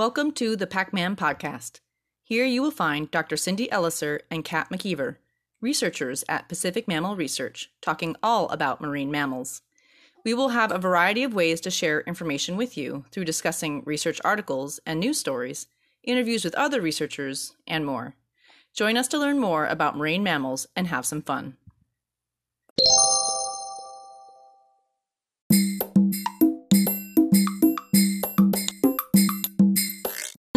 Welcome 0.00 0.32
to 0.32 0.56
the 0.56 0.66
PacMam 0.66 1.14
podcast. 1.14 1.80
Here 2.24 2.46
you 2.46 2.62
will 2.62 2.70
find 2.70 3.10
Dr. 3.10 3.36
Cindy 3.36 3.68
Elliser 3.68 4.20
and 4.30 4.42
Kat 4.42 4.70
McKeever, 4.70 5.16
researchers 5.60 6.24
at 6.26 6.48
Pacific 6.48 6.88
Mammal 6.88 7.16
Research, 7.16 7.70
talking 7.82 8.16
all 8.22 8.48
about 8.48 8.80
marine 8.80 9.10
mammals. 9.10 9.60
We 10.24 10.32
will 10.32 10.48
have 10.48 10.72
a 10.72 10.78
variety 10.78 11.22
of 11.22 11.34
ways 11.34 11.60
to 11.60 11.70
share 11.70 12.00
information 12.00 12.56
with 12.56 12.78
you 12.78 13.04
through 13.10 13.26
discussing 13.26 13.82
research 13.84 14.22
articles 14.24 14.80
and 14.86 15.00
news 15.00 15.20
stories, 15.20 15.66
interviews 16.02 16.46
with 16.46 16.54
other 16.54 16.80
researchers, 16.80 17.52
and 17.66 17.84
more. 17.84 18.14
Join 18.74 18.96
us 18.96 19.08
to 19.08 19.18
learn 19.18 19.38
more 19.38 19.66
about 19.66 19.98
marine 19.98 20.22
mammals 20.22 20.66
and 20.74 20.86
have 20.86 21.04
some 21.04 21.20
fun. 21.20 21.58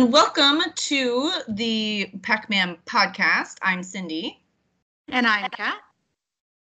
Welcome 0.03 0.61
to 0.75 1.31
the 1.47 2.09
PacMam 2.19 2.77
podcast. 2.85 3.55
I'm 3.61 3.81
Cindy. 3.81 4.43
And 5.07 5.25
I'm 5.25 5.49
Kat. 5.51 5.77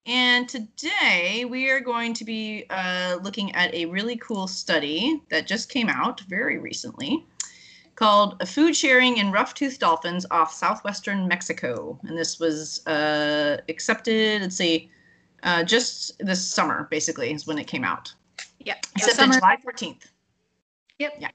And 0.06 0.48
today 0.48 1.44
we 1.44 1.68
are 1.68 1.80
going 1.80 2.14
to 2.14 2.24
be 2.24 2.66
uh, 2.70 3.18
looking 3.20 3.52
at 3.56 3.74
a 3.74 3.86
really 3.86 4.16
cool 4.18 4.46
study 4.46 5.20
that 5.28 5.48
just 5.48 5.70
came 5.70 5.88
out 5.88 6.20
very 6.28 6.58
recently 6.58 7.26
called 7.96 8.48
Food 8.48 8.76
Sharing 8.76 9.16
in 9.16 9.32
Rough-Toothed 9.32 9.80
Dolphins 9.80 10.24
off 10.30 10.52
Southwestern 10.52 11.26
Mexico. 11.26 11.98
And 12.04 12.16
this 12.16 12.38
was 12.38 12.86
uh, 12.86 13.56
accepted, 13.68 14.42
let's 14.42 14.56
see, 14.56 14.88
uh, 15.42 15.64
just 15.64 16.16
this 16.24 16.46
summer, 16.46 16.86
basically, 16.92 17.32
is 17.32 17.44
when 17.44 17.58
it 17.58 17.66
came 17.66 17.82
out. 17.82 18.14
Yeah. 18.60 18.76
Accepted 18.94 19.32
July 19.32 19.56
14th. 19.66 20.02
Yep. 21.00 21.14
Yeah. 21.18 21.30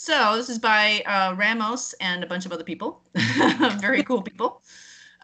So 0.00 0.36
this 0.36 0.48
is 0.48 0.60
by 0.60 1.02
uh, 1.06 1.34
Ramos 1.34 1.92
and 1.94 2.22
a 2.22 2.26
bunch 2.26 2.46
of 2.46 2.52
other 2.52 2.62
people, 2.62 3.02
very 3.78 4.04
cool 4.04 4.22
people. 4.22 4.62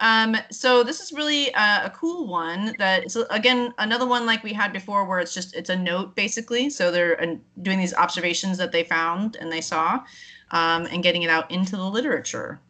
Um, 0.01 0.37
so 0.51 0.83
this 0.83 0.99
is 0.99 1.13
really 1.13 1.55
uh, 1.55 1.87
a 1.87 1.91
cool 1.91 2.27
one 2.27 2.75
that 2.79 3.05
it's 3.05 3.15
again 3.31 3.73
another 3.79 4.05
one 4.05 4.27
like 4.27 4.43
we 4.43 4.53
had 4.53 4.73
before 4.73 5.05
where 5.05 5.21
it's 5.21 5.33
just 5.33 5.55
it's 5.55 5.71
a 5.71 5.77
note 5.77 6.17
basically. 6.17 6.71
So 6.71 6.91
they're 6.91 7.23
uh, 7.23 7.37
doing 7.63 7.79
these 7.79 7.95
observations 7.95 8.59
that 8.59 8.73
they 8.73 8.83
found 8.83 9.37
and 9.37 9.51
they 9.51 9.61
saw, 9.61 10.03
um, 10.51 10.87
and 10.87 11.05
getting 11.05 11.23
it 11.23 11.31
out 11.31 11.49
into 11.53 11.77
the 11.77 11.85
literature. 11.85 12.61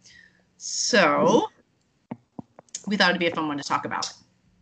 So 0.58 1.48
we 2.86 2.98
thought 2.98 3.08
it'd 3.08 3.18
be 3.18 3.28
a 3.28 3.34
fun 3.34 3.48
one 3.48 3.56
to 3.56 3.64
talk 3.64 3.86
about. 3.86 4.12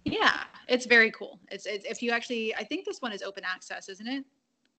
Yeah, 0.05 0.45
it's 0.69 0.87
very 0.87 1.11
cool. 1.11 1.41
It's, 1.51 1.67
it's 1.67 1.85
if 1.87 2.03
you 2.03 2.13
actually, 2.13 2.55
I 2.55 2.63
think 2.63 2.85
this 2.85 3.03
one 3.03 3.11
is 3.11 3.21
open 3.21 3.43
access, 3.45 3.89
isn't 3.89 4.07
it? 4.07 4.25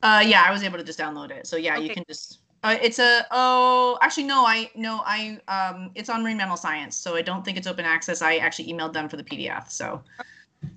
Uh, 0.02 0.24
yeah, 0.26 0.44
I 0.46 0.52
was 0.52 0.64
able 0.64 0.78
to 0.78 0.84
just 0.84 1.00
download 1.00 1.30
it. 1.30 1.46
So 1.46 1.58
yeah, 1.58 1.76
okay. 1.76 1.84
you 1.84 1.94
can 1.94 2.04
just 2.08 2.40
uh, 2.64 2.78
it's 2.82 3.00
a 3.00 3.26
oh 3.32 3.98
actually 4.02 4.24
no 4.24 4.46
I 4.46 4.72
no 4.76 5.02
I 5.06 5.40
um 5.48 5.92
it's 5.96 6.10
on 6.10 6.24
Marine 6.24 6.38
Mammal 6.38 6.58
Science 6.58 6.96
so 6.96 7.16
I 7.16 7.22
don't 7.22 7.44
think 7.44 7.58
it's 7.58 7.68
open 7.68 7.86
access. 7.86 8.22
I 8.22 8.38
actually 8.38 8.72
emailed 8.72 8.94
them 8.94 9.10
for 9.10 9.18
the 9.18 9.24
PDF 9.24 9.70
so 9.70 10.02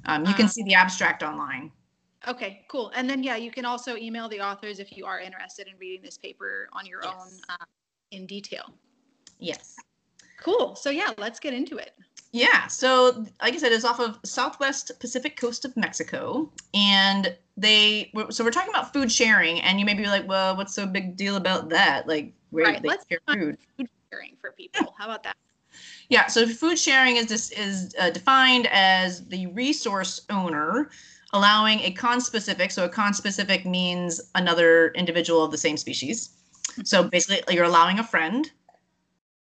um, 0.06 0.26
you 0.26 0.34
can 0.34 0.46
uh, 0.46 0.48
see 0.48 0.62
the 0.64 0.74
abstract 0.74 1.22
online. 1.22 1.70
Okay, 2.28 2.64
cool. 2.68 2.90
And 2.96 3.08
then 3.08 3.22
yeah, 3.22 3.36
you 3.36 3.50
can 3.50 3.64
also 3.64 3.96
email 3.96 4.28
the 4.28 4.40
authors 4.40 4.80
if 4.80 4.96
you 4.96 5.06
are 5.06 5.20
interested 5.20 5.68
in 5.68 5.74
reading 5.78 6.02
this 6.02 6.18
paper 6.18 6.68
on 6.72 6.86
your 6.86 7.00
yes. 7.04 7.14
own 7.14 7.40
uh, 7.48 7.64
in 8.10 8.26
detail. 8.26 8.72
Yes. 9.38 9.76
Cool. 10.38 10.76
So 10.76 10.90
yeah, 10.90 11.12
let's 11.18 11.40
get 11.40 11.54
into 11.54 11.76
it. 11.76 11.92
Yeah. 12.32 12.66
So, 12.66 13.24
like 13.40 13.54
I 13.54 13.56
said, 13.56 13.72
it's 13.72 13.84
off 13.84 14.00
of 14.00 14.18
southwest 14.24 14.92
Pacific 15.00 15.36
coast 15.36 15.64
of 15.64 15.76
Mexico, 15.76 16.52
and 16.74 17.34
they. 17.56 18.12
So 18.30 18.44
we're 18.44 18.50
talking 18.50 18.70
about 18.70 18.92
food 18.92 19.10
sharing, 19.10 19.60
and 19.60 19.80
you 19.80 19.86
may 19.86 19.94
be 19.94 20.06
like, 20.06 20.28
"Well, 20.28 20.56
what's 20.56 20.74
so 20.74 20.86
big 20.86 21.16
deal 21.16 21.36
about 21.36 21.70
that?" 21.70 22.06
Like, 22.06 22.34
where 22.50 22.66
right. 22.66 22.84
Let's 22.84 23.06
share 23.08 23.20
food. 23.28 23.56
food 23.78 23.88
sharing 24.12 24.36
for 24.40 24.52
people. 24.52 24.94
How 24.98 25.06
about 25.06 25.22
that? 25.22 25.36
Yeah. 26.08 26.26
So 26.26 26.46
food 26.46 26.78
sharing 26.78 27.16
is 27.16 27.26
this 27.26 27.50
is 27.52 27.94
uh, 27.98 28.10
defined 28.10 28.68
as 28.70 29.26
the 29.28 29.46
resource 29.48 30.20
owner 30.30 30.90
allowing 31.32 31.80
a 31.80 31.92
conspecific. 31.92 32.70
So 32.70 32.84
a 32.84 32.88
conspecific 32.88 33.64
means 33.64 34.20
another 34.34 34.88
individual 34.90 35.42
of 35.42 35.50
the 35.50 35.58
same 35.58 35.76
species. 35.76 36.30
So 36.84 37.04
basically, 37.04 37.54
you're 37.54 37.64
allowing 37.64 37.98
a 37.98 38.04
friend, 38.04 38.50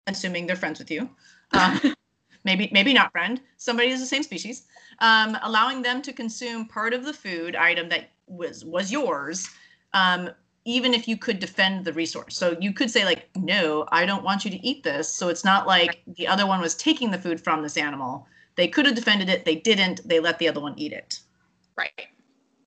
assuming 0.06 0.46
they're 0.46 0.56
friends 0.56 0.78
with 0.78 0.90
you. 0.90 1.08
Uh, 1.52 1.78
maybe 2.44 2.68
maybe 2.72 2.92
not 2.92 3.12
friend, 3.12 3.40
somebody 3.56 3.88
is 3.88 4.00
the 4.00 4.06
same 4.06 4.22
species, 4.22 4.64
um, 5.00 5.36
allowing 5.42 5.82
them 5.82 6.02
to 6.02 6.12
consume 6.12 6.66
part 6.66 6.94
of 6.94 7.04
the 7.04 7.12
food 7.12 7.56
item 7.56 7.88
that 7.88 8.10
was 8.26 8.64
was 8.64 8.90
yours, 8.90 9.48
um, 9.92 10.30
even 10.64 10.94
if 10.94 11.08
you 11.08 11.16
could 11.16 11.38
defend 11.38 11.84
the 11.84 11.92
resource. 11.92 12.36
So 12.36 12.56
you 12.60 12.72
could 12.72 12.90
say 12.90 13.04
like, 13.04 13.28
no, 13.36 13.86
I 13.92 14.06
don't 14.06 14.24
want 14.24 14.44
you 14.44 14.50
to 14.50 14.66
eat 14.66 14.82
this. 14.82 15.08
So 15.08 15.28
it's 15.28 15.44
not 15.44 15.66
like 15.66 16.00
the 16.06 16.26
other 16.26 16.46
one 16.46 16.60
was 16.60 16.74
taking 16.74 17.10
the 17.10 17.18
food 17.18 17.40
from 17.40 17.62
this 17.62 17.76
animal. 17.76 18.26
They 18.56 18.68
could 18.68 18.86
have 18.86 18.94
defended 18.94 19.28
it. 19.28 19.44
They 19.44 19.56
didn't. 19.56 20.06
They 20.08 20.20
let 20.20 20.38
the 20.38 20.48
other 20.48 20.60
one 20.60 20.74
eat 20.76 20.92
it. 20.92 21.20
Right. 21.76 22.08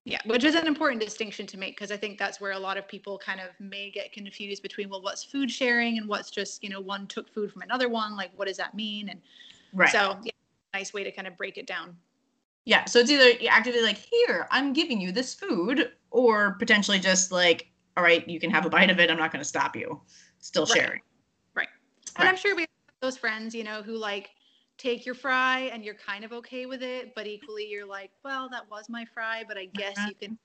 Yeah, 0.07 0.19
which 0.25 0.45
is 0.45 0.55
an 0.55 0.67
important 0.67 1.01
distinction 1.01 1.45
to 1.47 1.57
make 1.57 1.75
because 1.75 1.91
I 1.91 1.97
think 1.97 2.17
that's 2.17 2.39
where 2.39 2.53
a 2.53 2.59
lot 2.59 2.77
of 2.77 2.87
people 2.87 3.17
kind 3.17 3.41
of 3.41 3.47
may 3.59 3.91
get 3.91 4.13
confused 4.13 4.63
between 4.63 4.89
well, 4.89 5.01
what's 5.01 5.23
food 5.23 5.51
sharing 5.51 5.97
and 5.97 6.07
what's 6.07 6.31
just 6.31 6.63
you 6.63 6.69
know 6.69 6.79
one 6.79 7.07
took 7.07 7.27
food 7.33 7.51
from 7.51 7.61
another 7.61 7.89
one. 7.89 8.15
Like, 8.15 8.31
what 8.35 8.47
does 8.47 8.57
that 8.57 8.73
mean? 8.73 9.09
And 9.09 9.19
Right. 9.73 9.89
So 9.89 10.17
yeah, 10.23 10.31
nice 10.73 10.93
way 10.93 11.03
to 11.03 11.11
kind 11.11 11.27
of 11.27 11.37
break 11.37 11.57
it 11.57 11.67
down. 11.67 11.95
Yeah. 12.65 12.85
So 12.85 12.99
it's 12.99 13.11
either 13.11 13.31
actively 13.49 13.81
like, 13.81 13.97
here, 13.97 14.47
I'm 14.51 14.73
giving 14.73 14.99
you 14.99 15.11
this 15.11 15.33
food, 15.33 15.91
or 16.11 16.53
potentially 16.59 16.99
just 16.99 17.31
like, 17.31 17.69
all 17.95 18.03
right, 18.03 18.27
you 18.27 18.39
can 18.39 18.49
have 18.49 18.65
a 18.65 18.69
bite 18.69 18.89
of 18.89 18.99
it. 18.99 19.09
I'm 19.09 19.17
not 19.17 19.31
going 19.31 19.41
to 19.41 19.47
stop 19.47 19.75
you. 19.75 20.01
Still 20.39 20.65
sharing. 20.65 20.89
Right. 20.89 21.01
right. 21.55 21.67
And 22.17 22.25
right. 22.25 22.29
I'm 22.29 22.37
sure 22.37 22.55
we 22.55 22.63
have 22.63 22.69
those 23.01 23.17
friends, 23.17 23.55
you 23.55 23.63
know, 23.63 23.81
who 23.81 23.95
like 23.97 24.31
take 24.77 25.05
your 25.05 25.15
fry 25.15 25.69
and 25.73 25.83
you're 25.83 25.95
kind 25.95 26.23
of 26.23 26.31
okay 26.33 26.65
with 26.65 26.83
it, 26.83 27.13
but 27.15 27.27
equally 27.27 27.67
you're 27.67 27.85
like, 27.85 28.11
well, 28.23 28.49
that 28.49 28.69
was 28.69 28.89
my 28.89 29.05
fry, 29.13 29.43
but 29.47 29.57
I 29.57 29.65
guess 29.65 29.97
uh-huh. 29.97 30.09
you 30.09 30.15
can 30.15 30.37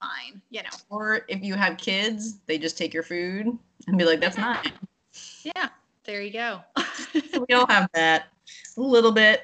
fine, 0.00 0.40
you 0.50 0.62
know. 0.62 0.68
Or 0.90 1.20
if 1.28 1.42
you 1.42 1.54
have 1.54 1.76
kids, 1.76 2.38
they 2.46 2.58
just 2.58 2.78
take 2.78 2.94
your 2.94 3.02
food 3.02 3.58
and 3.86 3.98
be 3.98 4.04
like, 4.04 4.20
that's 4.20 4.38
mine. 4.38 4.72
Yeah, 5.42 5.68
there 6.04 6.22
you 6.22 6.32
go. 6.32 6.60
we 7.48 7.54
all 7.54 7.66
have 7.66 7.88
that 7.94 8.26
a 8.76 8.80
little 8.80 9.12
bit. 9.12 9.42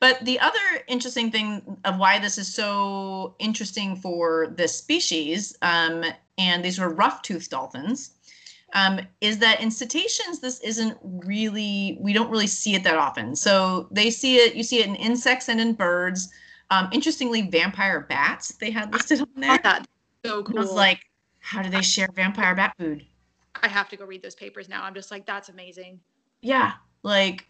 But 0.00 0.24
the 0.24 0.40
other 0.40 0.58
interesting 0.88 1.30
thing 1.30 1.78
of 1.84 1.98
why 1.98 2.18
this 2.18 2.36
is 2.36 2.52
so 2.52 3.36
interesting 3.38 3.94
for 3.94 4.48
this 4.56 4.74
species, 4.74 5.56
um, 5.62 6.04
and 6.38 6.64
these 6.64 6.80
were 6.80 6.92
rough-toothed 6.92 7.48
dolphins, 7.50 8.14
um, 8.72 9.00
is 9.20 9.38
that 9.38 9.60
in 9.60 9.70
cetaceans 9.70 10.40
this 10.40 10.60
isn't 10.60 10.96
really 11.02 11.98
we 12.00 12.12
don't 12.12 12.30
really 12.30 12.46
see 12.46 12.74
it 12.74 12.84
that 12.84 12.96
often. 12.96 13.36
So 13.36 13.88
they 13.90 14.10
see 14.10 14.36
it, 14.36 14.54
you 14.54 14.62
see 14.62 14.80
it 14.80 14.86
in 14.86 14.96
insects 14.96 15.48
and 15.48 15.60
in 15.60 15.74
birds. 15.74 16.30
Um, 16.70 16.88
interestingly, 16.92 17.42
vampire 17.42 18.00
bats 18.08 18.54
they 18.54 18.70
had 18.70 18.92
listed 18.92 19.20
on 19.20 19.28
there. 19.36 19.58
That's 19.62 19.86
so 20.24 20.42
cool. 20.42 20.58
I 20.58 20.60
was 20.60 20.72
like, 20.72 21.00
how 21.40 21.62
do 21.62 21.68
they 21.68 21.82
share 21.82 22.08
vampire 22.14 22.54
bat 22.54 22.74
food? 22.78 23.04
I 23.62 23.68
have 23.68 23.88
to 23.90 23.96
go 23.96 24.06
read 24.06 24.22
those 24.22 24.34
papers 24.34 24.68
now. 24.68 24.82
I'm 24.82 24.94
just 24.94 25.10
like, 25.10 25.26
that's 25.26 25.50
amazing. 25.50 26.00
Yeah, 26.40 26.72
like 27.02 27.46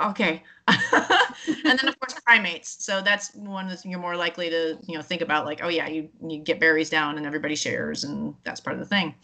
okay 0.00 0.42
and 0.68 1.78
then 1.78 1.88
of 1.88 1.98
course 2.00 2.18
primates 2.24 2.82
so 2.82 3.02
that's 3.02 3.34
one 3.34 3.68
that 3.68 3.84
you're 3.84 3.98
more 3.98 4.16
likely 4.16 4.48
to 4.48 4.78
you 4.86 4.96
know 4.96 5.02
think 5.02 5.20
about 5.20 5.44
like 5.44 5.60
oh 5.62 5.68
yeah 5.68 5.86
you 5.86 6.08
you 6.26 6.38
get 6.38 6.58
berries 6.58 6.88
down 6.88 7.18
and 7.18 7.26
everybody 7.26 7.54
shares 7.54 8.04
and 8.04 8.34
that's 8.44 8.60
part 8.60 8.74
of 8.74 8.80
the 8.80 8.86
thing 8.86 9.14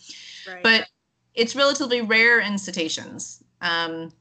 right. 0.47 0.63
but 0.63 0.87
it's 1.37 1.55
relatively 1.55 2.01
rare 2.01 2.41
in 2.41 2.59
cetaceans 2.59 3.45
um, 3.61 4.13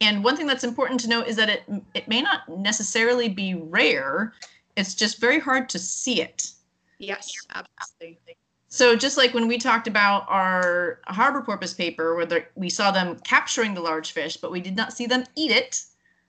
and 0.00 0.22
one 0.22 0.36
thing 0.36 0.46
that's 0.46 0.64
important 0.64 1.00
to 1.00 1.08
note 1.08 1.26
is 1.26 1.36
that 1.36 1.48
it 1.48 1.62
it 1.94 2.08
may 2.08 2.20
not 2.20 2.48
necessarily 2.48 3.28
be 3.28 3.54
rare 3.54 4.34
it's 4.76 4.94
just 4.94 5.20
very 5.20 5.38
hard 5.38 5.68
to 5.68 5.78
see 5.78 6.20
it 6.20 6.52
yes 6.98 7.32
absolutely 7.54 8.36
so 8.68 8.94
just 8.94 9.16
like 9.16 9.32
when 9.32 9.48
we 9.48 9.56
talked 9.56 9.88
about 9.88 10.26
our 10.28 11.00
harbor 11.06 11.40
porpoise 11.40 11.72
paper, 11.72 12.14
where 12.14 12.48
we 12.54 12.68
saw 12.68 12.90
them 12.90 13.18
capturing 13.24 13.72
the 13.72 13.80
large 13.80 14.12
fish, 14.12 14.36
but 14.36 14.52
we 14.52 14.60
did 14.60 14.76
not 14.76 14.92
see 14.92 15.06
them 15.06 15.24
eat 15.36 15.50
it 15.50 15.82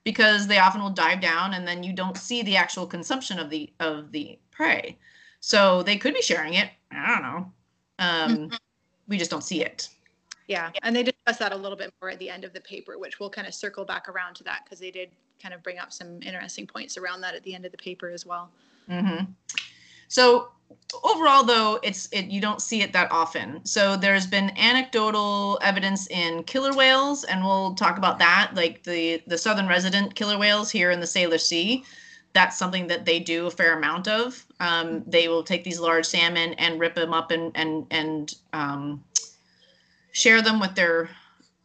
because 0.06 0.47
they 0.47 0.57
often 0.57 0.81
will 0.81 0.89
dive 0.89 1.19
down, 1.19 1.53
and 1.53 1.68
then 1.68 1.83
you 1.83 1.92
don't 1.92 2.18
see 2.18 2.42
the 2.42 2.56
actual 2.56 2.88
consumption 2.88 3.39
of 3.39 3.50
the 3.50 3.71
of 3.81 4.12
the 4.13 4.39
prey. 4.51 4.97
So 5.42 5.83
they 5.83 5.97
could 5.97 6.13
be 6.13 6.21
sharing 6.21 6.53
it. 6.53 6.69
I 6.92 7.13
don't 7.13 7.24
know. 7.24 7.51
Um, 8.00 8.38
mm-hmm. 8.38 8.56
We 9.09 9.17
just 9.17 9.29
don't 9.29 9.44
see 9.44 9.63
it. 9.63 9.89
Yeah, 10.47 10.71
and 10.81 10.95
they 10.95 11.03
discuss 11.03 11.38
that 11.38 11.51
a 11.51 11.56
little 11.56 11.77
bit 11.77 11.94
more 12.01 12.09
at 12.09 12.17
the 12.19 12.29
end 12.29 12.44
of 12.44 12.53
the 12.53 12.61
paper, 12.61 12.97
which 12.97 13.19
we'll 13.19 13.29
kind 13.29 13.47
of 13.47 13.53
circle 13.53 13.85
back 13.85 14.09
around 14.09 14.35
to 14.35 14.44
that 14.45 14.61
because 14.63 14.79
they 14.79 14.89
did 14.89 15.09
kind 15.41 15.53
of 15.53 15.61
bring 15.61 15.77
up 15.77 15.91
some 15.91 16.21
interesting 16.23 16.65
points 16.65 16.97
around 16.97 17.21
that 17.21 17.35
at 17.35 17.44
the 17.44 17.53
end 17.53 17.65
of 17.65 17.71
the 17.71 17.77
paper 17.77 18.09
as 18.09 18.25
well. 18.25 18.50
Mm-hmm. 18.89 19.25
So 20.07 20.50
overall 21.03 21.44
though 21.44 21.79
it's 21.81 22.07
it 22.11 22.25
you 22.25 22.39
don't 22.39 22.61
see 22.61 22.81
it 22.81 22.94
that 22.94 23.11
often 23.11 23.59
so 23.65 23.95
there's 23.95 24.27
been 24.27 24.51
anecdotal 24.57 25.57
evidence 25.63 26.07
in 26.07 26.44
killer 26.44 26.73
whales 26.75 27.23
and 27.23 27.44
we'll 27.44 27.73
talk 27.73 27.97
about 27.97 28.19
that 28.19 28.51
like 28.53 28.83
the 28.83 29.21
the 29.25 29.38
southern 29.38 29.67
resident 29.67 30.13
killer 30.13 30.38
whales 30.38 30.69
here 30.69 30.91
in 30.91 31.00
the 31.00 31.06
Salish 31.06 31.41
Sea 31.41 31.83
that's 32.34 32.58
something 32.58 32.88
that 32.88 33.06
they 33.06 33.20
do 33.20 33.48
a 33.48 33.52
fair 33.52 33.78
amount 33.78 34.08
of 34.08 34.46
um, 34.60 35.04
they 35.08 35.28
will 35.28 35.44
take 35.44 35.64
these 35.64 35.80
large 35.80 36.06
salmon 36.06 36.54
and 36.54 36.80
rip 36.80 36.96
them 36.96 37.14
up 37.14 37.31
and 37.31 37.52
and 37.56 37.86
and 37.92 38.36
um, 38.54 39.04
share 40.12 40.42
them 40.42 40.60
with 40.60 40.76
their 40.76 41.10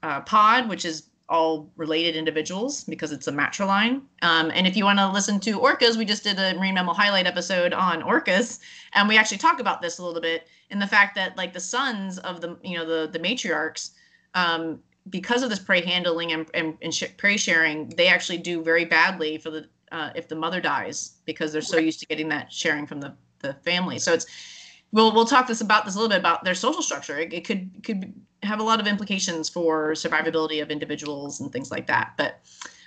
uh, 0.03 0.21
pod, 0.21 0.69
which 0.69 0.85
is 0.85 1.05
all 1.29 1.71
related 1.77 2.15
individuals 2.15 2.85
because 2.85 3.11
it's 3.11 3.27
a 3.27 3.33
matriline. 3.33 4.03
Um, 4.21 4.53
and 4.55 4.67
if 4.67 4.77
you 4.77 4.85
want 4.85 4.99
to 4.99 5.11
listen 5.11 5.41
to 5.41 5.59
orcas, 5.59 5.97
we 5.97 6.05
just 6.05 6.23
did 6.23 6.39
a 6.39 6.55
marine 6.55 6.75
mammal 6.75 6.95
highlight 6.95 7.27
episode 7.27 7.73
on 7.73 8.03
orcas, 8.03 8.61
and 8.93 9.09
we 9.09 9.17
actually 9.17 9.39
talk 9.39 9.59
about 9.59 9.83
this 9.83 9.99
a 9.99 10.05
little 10.05 10.21
bit 10.21 10.49
in 10.71 10.79
the 10.79 10.87
fact 10.87 11.15
that 11.17 11.37
like 11.37 11.53
the 11.53 11.61
sons 11.61 12.19
of 12.19 12.41
the 12.41 12.57
you 12.63 12.77
know 12.77 12.87
the 12.87 13.11
the 13.11 13.19
matriarchs, 13.19 13.91
um, 14.35 14.81
because 15.11 15.43
of 15.43 15.51
this 15.51 15.59
prey 15.59 15.85
handling 15.85 16.33
and, 16.33 16.47
and, 16.55 16.77
and 16.81 17.13
prey 17.19 17.37
sharing, 17.37 17.89
they 17.91 18.09
actually 18.09 18.39
do 18.39 18.63
very 18.63 18.85
badly 18.85 19.39
for 19.39 19.51
the 19.51 19.69
uh, 19.93 20.11
if 20.15 20.29
the 20.29 20.35
mother 20.35 20.61
dies 20.61 21.15
because 21.25 21.53
they're 21.53 21.63
so 21.63 21.79
used 21.79 22.01
to 22.01 22.07
getting 22.07 22.29
that 22.29 22.53
sharing 22.53 22.87
from 22.87 23.01
the 23.01 23.15
the 23.41 23.55
family. 23.65 23.99
So 23.99 24.13
it's 24.13 24.27
we'll 24.93 25.13
we'll 25.13 25.27
talk 25.27 25.47
this 25.47 25.61
about 25.61 25.85
this 25.85 25.95
a 25.95 25.99
little 25.99 26.09
bit 26.09 26.19
about 26.19 26.45
their 26.45 26.55
social 26.55 26.83
structure. 26.83 27.19
It, 27.19 27.33
it 27.33 27.47
could 27.47 27.71
could 27.85 28.15
have 28.43 28.61
a 28.61 28.63
lot 28.63 28.81
of 28.81 28.87
implications 28.87 29.49
for 29.49 29.93
survivability 29.93 30.63
of 30.63 30.71
individuals 30.71 31.41
and 31.41 31.53
things 31.53 31.71
like 31.71 31.87
that. 31.87 32.13
But 32.17 32.41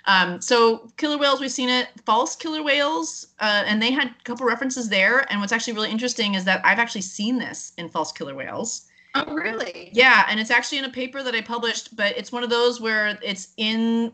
um, 0.06 0.40
so 0.40 0.90
killer 0.96 1.18
whales, 1.18 1.40
we've 1.40 1.50
seen 1.50 1.68
it. 1.68 1.88
False 2.06 2.34
killer 2.34 2.62
whales, 2.62 3.28
uh, 3.40 3.64
and 3.66 3.80
they 3.80 3.90
had 3.90 4.08
a 4.08 4.24
couple 4.24 4.46
references 4.46 4.88
there. 4.88 5.30
And 5.30 5.40
what's 5.40 5.52
actually 5.52 5.74
really 5.74 5.90
interesting 5.90 6.34
is 6.34 6.44
that 6.44 6.64
I've 6.64 6.78
actually 6.78 7.02
seen 7.02 7.38
this 7.38 7.72
in 7.76 7.88
false 7.88 8.12
killer 8.12 8.34
whales. 8.34 8.88
Oh, 9.14 9.34
really? 9.34 9.90
Yeah, 9.92 10.26
and 10.28 10.38
it's 10.38 10.50
actually 10.50 10.78
in 10.78 10.84
a 10.84 10.90
paper 10.90 11.22
that 11.22 11.34
I 11.34 11.40
published, 11.40 11.96
but 11.96 12.16
it's 12.16 12.30
one 12.30 12.42
of 12.42 12.50
those 12.50 12.80
where 12.80 13.18
it's 13.22 13.48
in 13.56 14.12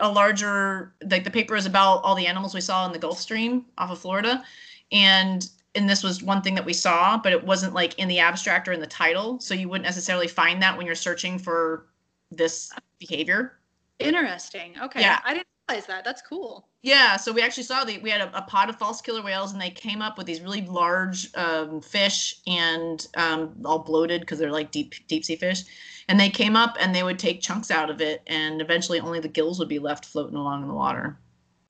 a 0.00 0.10
larger 0.10 0.94
like 1.10 1.24
the 1.24 1.30
paper 1.30 1.56
is 1.56 1.66
about 1.66 2.02
all 2.02 2.14
the 2.14 2.26
animals 2.26 2.54
we 2.54 2.60
saw 2.60 2.86
in 2.86 2.92
the 2.92 2.98
Gulf 2.98 3.18
Stream 3.18 3.64
off 3.78 3.90
of 3.90 3.98
Florida, 3.98 4.44
and 4.92 5.48
and 5.74 5.88
this 5.88 6.02
was 6.02 6.22
one 6.22 6.42
thing 6.42 6.54
that 6.54 6.64
we 6.64 6.72
saw, 6.72 7.18
but 7.18 7.32
it 7.32 7.44
wasn't 7.44 7.74
like 7.74 7.98
in 7.98 8.08
the 8.08 8.18
abstract 8.18 8.66
or 8.66 8.72
in 8.72 8.80
the 8.80 8.86
title. 8.86 9.38
So 9.40 9.54
you 9.54 9.68
wouldn't 9.68 9.84
necessarily 9.84 10.28
find 10.28 10.60
that 10.62 10.76
when 10.76 10.86
you're 10.86 10.94
searching 10.94 11.38
for 11.38 11.86
this 12.30 12.72
behavior. 12.98 13.58
Interesting. 13.98 14.74
Okay. 14.82 15.00
Yeah. 15.00 15.20
I 15.24 15.34
didn't 15.34 15.46
realize 15.68 15.86
that. 15.86 16.04
That's 16.04 16.22
cool. 16.22 16.66
Yeah. 16.86 17.16
So 17.16 17.32
we 17.32 17.42
actually 17.42 17.64
saw 17.64 17.82
the 17.82 17.98
we 17.98 18.10
had 18.10 18.20
a, 18.20 18.38
a 18.38 18.42
pod 18.42 18.68
of 18.68 18.76
false 18.76 19.02
killer 19.02 19.20
whales, 19.20 19.52
and 19.52 19.60
they 19.60 19.70
came 19.70 20.00
up 20.00 20.16
with 20.16 20.24
these 20.28 20.40
really 20.40 20.62
large 20.62 21.26
um, 21.34 21.80
fish 21.80 22.36
and 22.46 23.04
um, 23.16 23.56
all 23.64 23.80
bloated 23.80 24.20
because 24.20 24.38
they're 24.38 24.52
like 24.52 24.70
deep 24.70 24.94
deep 25.08 25.24
sea 25.24 25.34
fish. 25.34 25.64
And 26.08 26.20
they 26.20 26.30
came 26.30 26.54
up 26.54 26.76
and 26.78 26.94
they 26.94 27.02
would 27.02 27.18
take 27.18 27.40
chunks 27.40 27.72
out 27.72 27.90
of 27.90 28.00
it, 28.00 28.22
and 28.28 28.62
eventually 28.62 29.00
only 29.00 29.18
the 29.18 29.26
gills 29.26 29.58
would 29.58 29.68
be 29.68 29.80
left 29.80 30.04
floating 30.04 30.36
along 30.36 30.62
in 30.62 30.68
the 30.68 30.74
water. 30.74 31.18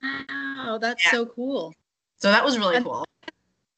Wow, 0.03 0.77
that's 0.79 1.03
yeah. 1.03 1.09
so 1.09 1.25
cool. 1.25 1.73
So 2.17 2.29
that 2.29 2.45
was 2.45 2.59
really 2.59 2.75
and, 2.75 2.85
cool 2.85 3.03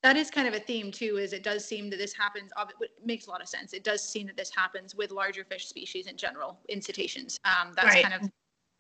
that 0.02 0.16
is 0.16 0.32
kind 0.32 0.48
of 0.48 0.54
a 0.54 0.60
theme 0.60 0.92
too 0.92 1.18
is 1.18 1.34
it 1.34 1.44
does 1.44 1.66
seem 1.66 1.90
that 1.90 1.98
this 1.98 2.14
happens 2.14 2.52
it 2.82 2.90
makes 3.04 3.28
a 3.28 3.30
lot 3.30 3.42
of 3.42 3.50
sense 3.50 3.74
it 3.74 3.84
does 3.84 4.02
seem 4.02 4.28
that 4.28 4.38
this 4.38 4.50
happens 4.56 4.96
with 4.96 5.12
larger 5.12 5.44
fish 5.44 5.68
species 5.68 6.08
in 6.08 6.16
general 6.16 6.58
in 6.70 6.82
cetaceans 6.82 7.38
um, 7.44 7.74
that's 7.76 7.88
right. 7.88 8.04
kind 8.06 8.24
of 8.24 8.30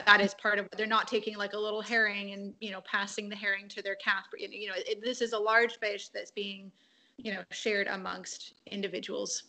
that 0.05 0.21
is 0.21 0.33
part 0.35 0.59
of 0.59 0.67
they're 0.77 0.87
not 0.87 1.07
taking 1.07 1.37
like 1.37 1.53
a 1.53 1.57
little 1.57 1.81
herring 1.81 2.31
and 2.31 2.53
you 2.59 2.71
know 2.71 2.81
passing 2.81 3.29
the 3.29 3.35
herring 3.35 3.67
to 3.67 3.81
their 3.81 3.95
calf 3.95 4.25
you 4.37 4.67
know 4.67 4.75
it, 4.77 5.01
this 5.03 5.21
is 5.21 5.33
a 5.33 5.39
large 5.39 5.77
fish 5.79 6.09
that's 6.09 6.31
being 6.31 6.71
you 7.17 7.33
know 7.33 7.41
shared 7.51 7.87
amongst 7.87 8.53
individuals 8.67 9.43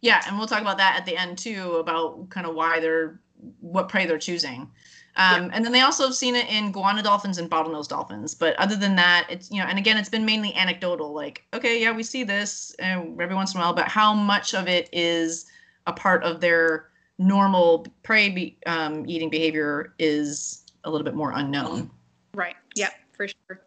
yeah 0.00 0.22
and 0.26 0.38
we'll 0.38 0.46
talk 0.46 0.60
about 0.60 0.78
that 0.78 0.96
at 0.96 1.04
the 1.06 1.16
end 1.16 1.36
too 1.36 1.76
about 1.76 2.28
kind 2.30 2.46
of 2.46 2.54
why 2.54 2.80
they're 2.80 3.20
what 3.60 3.88
prey 3.88 4.06
they're 4.06 4.18
choosing 4.18 4.70
um, 5.16 5.50
And 5.52 5.64
then 5.64 5.72
they 5.72 5.82
also 5.82 6.04
have 6.04 6.14
seen 6.14 6.34
it 6.34 6.48
in 6.48 6.72
Guiana 6.72 7.02
dolphins 7.02 7.36
and 7.36 7.50
bottlenose 7.50 7.86
dolphins. 7.86 8.34
But 8.34 8.56
other 8.56 8.76
than 8.76 8.96
that, 8.96 9.26
it's, 9.28 9.50
you 9.50 9.58
know, 9.58 9.66
and 9.66 9.78
again, 9.78 9.98
it's 9.98 10.08
been 10.08 10.24
mainly 10.24 10.54
anecdotal 10.54 11.12
like, 11.12 11.44
okay, 11.52 11.82
yeah, 11.82 11.92
we 11.92 12.02
see 12.02 12.24
this 12.24 12.74
uh, 12.80 13.02
every 13.20 13.34
once 13.34 13.52
in 13.52 13.60
a 13.60 13.62
while, 13.62 13.74
but 13.74 13.88
how 13.88 14.14
much 14.14 14.54
of 14.54 14.68
it 14.68 14.88
is 14.92 15.46
a 15.86 15.92
part 15.92 16.24
of 16.24 16.40
their 16.40 16.88
normal 17.18 17.86
prey 18.02 18.28
be, 18.30 18.58
um, 18.66 19.04
eating 19.08 19.30
behavior 19.30 19.94
is 19.98 20.64
a 20.84 20.90
little 20.90 21.04
bit 21.04 21.14
more 21.14 21.32
unknown. 21.32 21.90
Right. 22.34 22.56
Yep, 22.76 22.92
for 23.12 23.28
sure. 23.28 23.62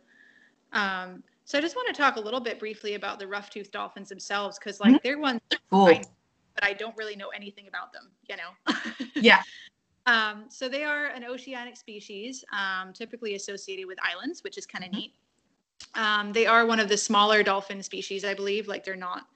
Um, 0.73 1.23
so 1.45 1.57
I 1.57 1.61
just 1.61 1.75
want 1.75 1.87
to 1.87 1.93
talk 1.93 2.15
a 2.15 2.19
little 2.19 2.39
bit 2.39 2.59
briefly 2.59 2.95
about 2.95 3.19
the 3.19 3.27
rough-toothed 3.27 3.71
dolphins 3.71 4.09
themselves, 4.09 4.57
because 4.57 4.79
like 4.79 4.89
mm-hmm. 4.89 4.97
they're 5.03 5.19
ones, 5.19 5.41
cool. 5.69 5.85
I, 5.85 6.01
but 6.55 6.63
I 6.63 6.73
don't 6.73 6.95
really 6.97 7.15
know 7.15 7.29
anything 7.29 7.67
about 7.67 7.93
them. 7.93 8.09
You 8.27 8.37
know. 8.37 9.05
yeah. 9.21 9.41
Um, 10.07 10.45
so 10.49 10.67
they 10.69 10.83
are 10.83 11.07
an 11.07 11.23
oceanic 11.23 11.77
species, 11.77 12.43
um, 12.51 12.93
typically 12.93 13.35
associated 13.35 13.87
with 13.87 13.97
islands, 14.03 14.43
which 14.43 14.57
is 14.57 14.65
kind 14.65 14.83
of 14.83 14.91
mm-hmm. 14.91 14.99
neat. 14.99 15.13
Um, 15.93 16.33
they 16.33 16.45
are 16.45 16.65
one 16.65 16.79
of 16.79 16.89
the 16.89 16.97
smaller 16.97 17.43
dolphin 17.43 17.81
species, 17.81 18.25
I 18.25 18.33
believe. 18.33 18.67
Like 18.67 18.83
they're 18.83 18.95
not 18.95 19.27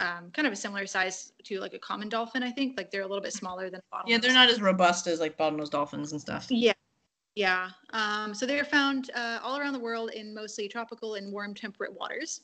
um, 0.00 0.30
kind 0.32 0.46
of 0.46 0.52
a 0.52 0.56
similar 0.56 0.86
size 0.86 1.32
to 1.44 1.60
like 1.60 1.74
a 1.74 1.78
common 1.78 2.08
dolphin, 2.08 2.42
I 2.42 2.50
think. 2.50 2.76
Like 2.76 2.90
they're 2.90 3.02
a 3.02 3.06
little 3.06 3.22
bit 3.22 3.32
smaller 3.32 3.70
than 3.70 3.80
bottlenose. 3.92 4.08
Yeah, 4.08 4.18
they're 4.18 4.32
not 4.32 4.48
as 4.48 4.60
robust 4.60 5.06
as 5.06 5.20
like 5.20 5.36
bottlenose 5.36 5.70
dolphins 5.70 6.12
and 6.12 6.20
stuff. 6.20 6.46
Yeah. 6.50 6.72
Yeah. 7.34 7.68
Um, 7.90 8.34
so 8.34 8.46
they're 8.46 8.64
found 8.64 9.10
uh, 9.14 9.38
all 9.42 9.58
around 9.58 9.74
the 9.74 9.78
world 9.78 10.10
in 10.10 10.34
mostly 10.34 10.68
tropical 10.68 11.14
and 11.14 11.30
warm 11.32 11.54
temperate 11.54 11.92
waters. 11.92 12.40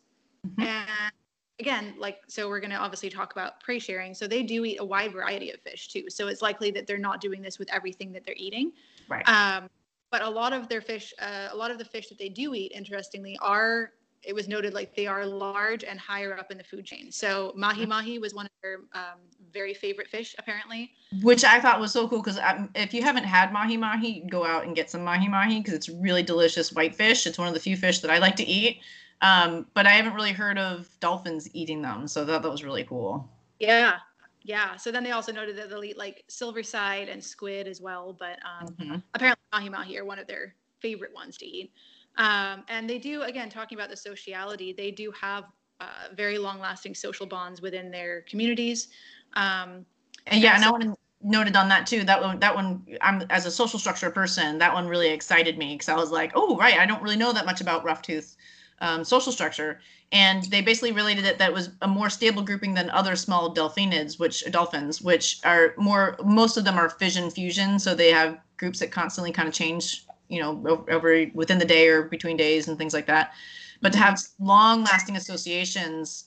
Mm-hmm. 0.46 0.62
And 0.62 1.12
again, 1.60 1.94
like, 1.99 2.19
so 2.26 2.49
we're 2.49 2.60
going 2.60 2.70
to 2.70 2.76
obviously 2.76 3.08
talk 3.08 3.32
about 3.32 3.60
prey 3.60 3.78
sharing. 3.78 4.14
So 4.14 4.26
they 4.26 4.43
do 4.43 4.64
eat 4.64 4.78
a 4.81 4.84
wide 4.84 5.12
variety 5.12 5.50
of 5.50 5.60
fish 5.60 5.88
too. 5.88 6.10
So 6.10 6.28
it's 6.28 6.43
likely 6.43 6.70
that 6.72 6.87
they're 6.87 6.99
not 6.99 7.20
doing 7.20 7.40
this 7.40 7.58
with 7.58 7.72
everything 7.72 8.12
that 8.12 8.25
they're 8.26 8.34
eating. 8.37 8.72
Right. 9.08 9.26
Um, 9.28 9.70
but 10.10 10.20
a 10.20 10.28
lot 10.28 10.52
of 10.52 10.69
their 10.69 10.82
fish, 10.82 11.14
uh, 11.20 11.49
a 11.50 11.56
lot 11.56 11.70
of 11.70 11.78
the 11.78 11.87
fish 11.87 12.08
that 12.08 12.19
they 12.19 12.28
do 12.28 12.54
eat, 12.54 12.72
interestingly, 12.75 13.38
are 13.40 13.93
it 14.23 14.35
was 14.35 14.49
noted 14.49 14.73
like 14.73 14.95
they 14.95 15.07
are 15.07 15.27
large 15.27 15.85
and 15.85 15.99
higher 15.99 16.39
up 16.39 16.51
in 16.51 16.59
the 16.59 16.65
food 16.65 16.85
chain. 16.85 17.11
So 17.11 17.53
mahi 17.57 17.81
mm-hmm. 17.83 17.89
mahi 17.91 18.19
was 18.19 18.35
one 18.35 18.47
of 18.47 18.53
their 18.63 18.79
um, 18.95 19.19
very 19.53 19.75
favorite 19.75 20.09
fish, 20.09 20.35
apparently. 20.39 20.93
Which 21.23 21.45
I 21.45 21.61
thought 21.61 21.81
was 21.81 21.93
so 21.93 22.09
cool 22.09 22.23
because 22.23 22.39
um, 22.39 22.71
if 22.75 22.95
you 22.95 23.03
haven't 23.03 23.25
had 23.25 23.53
mahi 23.53 23.77
mahi, 23.77 24.25
go 24.31 24.47
out 24.47 24.65
and 24.65 24.77
get 24.77 24.91
some 24.91 25.03
mahi 25.03 25.29
mahi 25.29 25.59
because 25.59 25.75
it's 25.75 25.89
really 25.89 26.23
delicious 26.23 26.73
white 26.73 26.95
fish. 26.95 27.27
It's 27.27 27.39
one 27.39 27.49
of 27.49 27.55
the 27.55 27.61
few 27.61 27.77
fish 27.77 28.01
that 28.01 28.11
I 28.11 28.19
like 28.19 28.37
to 28.37 28.45
eat. 28.45 28.81
Um, 29.23 29.67
but 29.75 29.87
I 29.87 29.91
haven't 29.91 30.15
really 30.15 30.33
heard 30.33 30.59
of 30.59 30.89
dolphins 30.99 31.49
eating 31.53 31.81
them, 31.81 32.09
so 32.09 32.25
that, 32.25 32.43
that 32.43 32.51
was 32.51 32.65
really 32.65 32.85
cool. 32.85 33.29
Yeah, 33.61 33.99
yeah. 34.43 34.77
So 34.77 34.91
then 34.91 35.05
they 35.05 35.13
also 35.13 35.31
noted 35.31 35.57
that 35.59 35.71
they'll 35.71 35.85
eat 35.85 35.97
like 35.97 36.25
silverside 36.29 37.11
and 37.11 37.23
squid 37.23 37.69
as 37.69 37.81
well, 37.81 38.17
but 38.19 38.39
um, 38.45 38.69
mm-hmm. 38.75 38.97
apparently 39.15 39.43
mahi 39.53 39.69
mahi 39.69 39.99
are 39.99 40.05
one 40.05 40.19
of 40.19 40.27
their 40.27 40.57
favorite 40.81 41.15
ones 41.15 41.37
to 41.39 41.47
eat. 41.47 41.73
Um, 42.17 42.64
and 42.69 42.88
they 42.88 42.99
do, 42.99 43.23
again, 43.23 43.49
talking 43.49 43.79
about 43.79 43.91
the 43.91 43.97
sociality, 43.97 44.73
they 44.73 44.91
do 44.91 45.12
have 45.19 45.44
uh, 45.81 46.09
very 46.14 46.38
long-lasting 46.38 46.94
social 46.94 47.26
bonds 47.26 47.62
within 47.62 47.91
their 47.91 48.23
communities. 48.23 48.88
Um, 49.35 49.87
and 50.26 50.43
yeah, 50.43 50.55
and, 50.55 50.62
so- 50.62 50.69
I 50.69 50.73
want 50.73 50.82
to 50.85 50.94
noted 51.25 51.55
on 51.55 51.69
that 51.69 51.87
too. 51.87 52.03
That 52.03 52.20
one, 52.20 52.38
that 52.41 52.55
one, 52.55 52.85
I'm 53.00 53.23
as 53.31 53.47
a 53.47 53.50
social 53.50 53.78
structure 53.78 54.11
person, 54.11 54.59
that 54.59 54.75
one 54.75 54.88
really 54.88 55.09
excited 55.09 55.57
me 55.57 55.75
because 55.75 55.88
I 55.88 55.95
was 55.95 56.11
like, 56.11 56.33
oh 56.35 56.57
right, 56.57 56.78
I 56.78 56.87
don't 56.87 57.02
really 57.02 57.16
know 57.16 57.33
that 57.33 57.47
much 57.47 57.61
about 57.61 57.85
rough 57.85 58.02
tooth 58.02 58.37
um, 58.81 59.04
social 59.04 59.33
structure. 59.33 59.81
And 60.11 60.42
they 60.45 60.61
basically 60.61 60.92
related 60.92 61.25
it 61.25 61.38
that 61.38 61.52
was 61.52 61.71
a 61.81 61.88
more 61.88 62.11
stable 62.11 62.42
grouping 62.42 62.75
than 62.75 62.90
other 62.90 63.16
small 63.16 63.54
delphinids, 63.54 64.19
which 64.19 64.45
dolphins, 64.50 65.00
which 65.00 65.40
are 65.45 65.75
more, 65.78 66.16
most 66.23 66.59
of 66.59 66.64
them 66.64 66.76
are 66.76 66.90
fission 66.90 67.31
fusion. 67.31 67.78
So 67.78 67.95
they 67.95 68.11
have 68.11 68.38
groups 68.59 68.81
that 68.81 68.90
constantly 68.90 69.33
kind 69.33 69.49
of 69.49 69.54
change, 69.54 70.04
you 70.33 70.41
know, 70.41 70.85
over, 70.91 71.27
within 71.35 71.59
the 71.59 71.65
day 71.65 71.89
or 71.89 72.05
between 72.05 72.37
days 72.37 72.69
and 72.69 72.79
things 72.79 72.95
like 72.95 73.07
that. 73.07 73.33
But 73.81 73.93
to 73.93 73.99
have 73.99 74.21
long 74.39 74.85
lasting 74.85 75.17
associations 75.17 76.27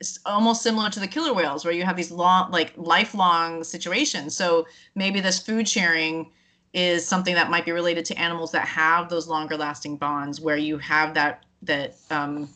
it's 0.00 0.20
almost 0.24 0.62
similar 0.62 0.88
to 0.88 1.00
the 1.00 1.08
killer 1.08 1.34
whales 1.34 1.64
where 1.64 1.74
you 1.74 1.82
have 1.82 1.96
these 1.96 2.12
long 2.12 2.52
like 2.52 2.72
lifelong 2.76 3.64
situations 3.64 4.36
so 4.36 4.64
maybe 4.94 5.18
this 5.18 5.40
food 5.40 5.68
sharing 5.68 6.30
is 6.72 7.04
something 7.04 7.34
that 7.34 7.50
might 7.50 7.64
be 7.64 7.72
related 7.72 8.04
to 8.04 8.14
animals 8.16 8.52
that 8.52 8.64
have 8.64 9.08
those 9.08 9.26
longer 9.26 9.56
lasting 9.56 9.96
bonds 9.96 10.40
where 10.40 10.56
you 10.56 10.78
have 10.78 11.14
that 11.14 11.44
that 11.62 11.96
um, 12.10 12.48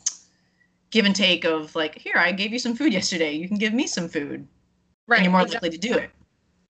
give 0.93 1.07
and 1.07 1.17
take 1.17 1.45
of 1.45 1.75
like, 1.75 1.99
here, 1.99 2.17
I 2.17 2.31
gave 2.31 2.53
you 2.53 2.59
some 2.59 2.77
food 2.77 2.93
yesterday. 2.93 3.33
You 3.33 3.49
can 3.49 3.59
give 3.59 3.73
me 3.73 3.87
some 3.87 4.09
food. 4.09 4.47
Right. 5.09 5.17
And 5.17 5.25
you're 5.25 5.33
more 5.33 5.47
likely 5.47 5.71
to 5.71 5.79
do 5.79 5.95
it. 5.95 6.11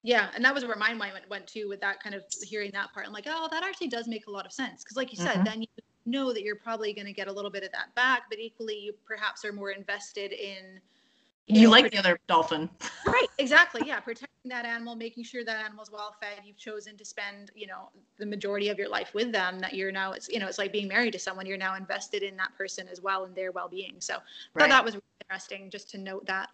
Yeah, 0.03 0.31
and 0.35 0.45
that 0.45 0.53
was 0.53 0.65
where 0.65 0.77
my 0.77 0.93
mind 0.95 1.13
went, 1.13 1.31
went 1.31 1.47
to 1.49 1.67
with 1.67 1.81
that 1.81 2.03
kind 2.03 2.15
of 2.15 2.25
hearing 2.43 2.73
that 2.73 2.93
part. 2.93 3.07
I'm 3.07 3.13
like, 3.13 3.27
oh, 3.29 3.49
that 3.51 3.63
actually 3.63 3.89
does 3.89 4.09
make 4.09 4.27
a 4.27 4.31
lot 4.31 4.45
of 4.45 4.53
sense 4.53 4.83
because, 4.83 4.97
like 4.97 5.13
you 5.13 5.17
said, 5.17 5.37
mm-hmm. 5.37 5.45
then 5.45 5.63
you 5.63 5.69
know 6.07 6.33
that 6.33 6.43
you're 6.43 6.57
probably 6.57 6.93
going 6.93 7.07
to 7.07 7.13
get 7.13 7.29
a 7.29 7.33
little 7.33 7.51
bit 7.51 7.63
of 7.63 7.71
that 7.73 7.95
back, 7.95 8.23
but 8.29 8.41
equally, 8.41 8.77
you 8.77 8.93
perhaps 9.07 9.45
are 9.45 9.53
more 9.53 9.71
invested 9.71 10.33
in 10.33 10.81
you, 11.49 11.63
you 11.63 11.67
know, 11.67 11.71
like 11.71 11.91
the 11.91 11.99
other 11.99 12.19
dolphin 12.29 12.71
right 13.05 13.27
exactly 13.39 13.83
yeah 13.85 13.99
protecting 13.99 14.29
that 14.45 14.65
animal 14.65 14.95
making 14.95 15.25
sure 15.25 15.45
that 15.45 15.65
animal's 15.65 15.91
well 15.91 16.15
fed 16.21 16.41
you've 16.45 16.57
chosen 16.57 16.97
to 16.97 17.05
spend 17.05 17.51
you 17.55 17.67
know 17.67 17.89
the 18.19 18.27
majority 18.27 18.69
of 18.69 18.79
your 18.79 18.89
life 18.89 19.13
with 19.13 19.33
them 19.33 19.59
that 19.59 19.75
you're 19.75 19.91
now 19.91 20.13
it's 20.13 20.29
you 20.29 20.39
know 20.39 20.47
it's 20.47 20.59
like 20.59 20.71
being 20.73 20.87
married 20.87 21.13
to 21.13 21.19
someone 21.19 21.45
you're 21.45 21.59
now 21.59 21.75
invested 21.75 22.23
in 22.23 22.37
that 22.37 22.57
person 22.57 22.87
as 22.89 23.01
well 23.01 23.25
and 23.25 23.35
their 23.35 23.51
well-being 23.51 23.97
so 23.99 24.19
right. 24.55 24.71
that 24.71 24.85
was 24.85 24.95
really 24.95 25.05
interesting 25.21 25.69
just 25.69 25.91
to 25.91 25.99
note 25.99 26.25
that 26.27 26.49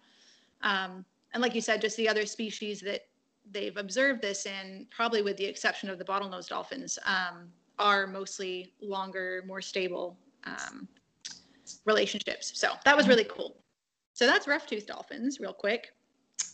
um, 0.63 1.05
and 1.33 1.41
like 1.41 1.53
you 1.53 1.61
said 1.61 1.79
just 1.79 1.95
the 1.95 2.09
other 2.09 2.25
species 2.25 2.81
that 2.81 3.05
they've 3.51 3.77
observed 3.77 4.21
this 4.21 4.45
in 4.45 4.85
probably 4.95 5.21
with 5.21 5.37
the 5.37 5.45
exception 5.45 5.89
of 5.89 5.97
the 5.97 6.05
bottlenose 6.05 6.47
dolphins 6.47 6.99
um, 7.05 7.49
are 7.77 8.07
mostly 8.07 8.73
longer 8.81 9.43
more 9.47 9.61
stable 9.61 10.17
um, 10.45 10.87
relationships 11.85 12.51
so 12.55 12.69
that 12.85 12.95
was 12.95 13.07
really 13.07 13.25
cool 13.25 13.59
so 14.19 14.25
that's 14.25 14.49
rough 14.49 14.67
tooth 14.67 14.85
dolphins, 14.85 15.39
real 15.39 15.53
quick. 15.53 15.93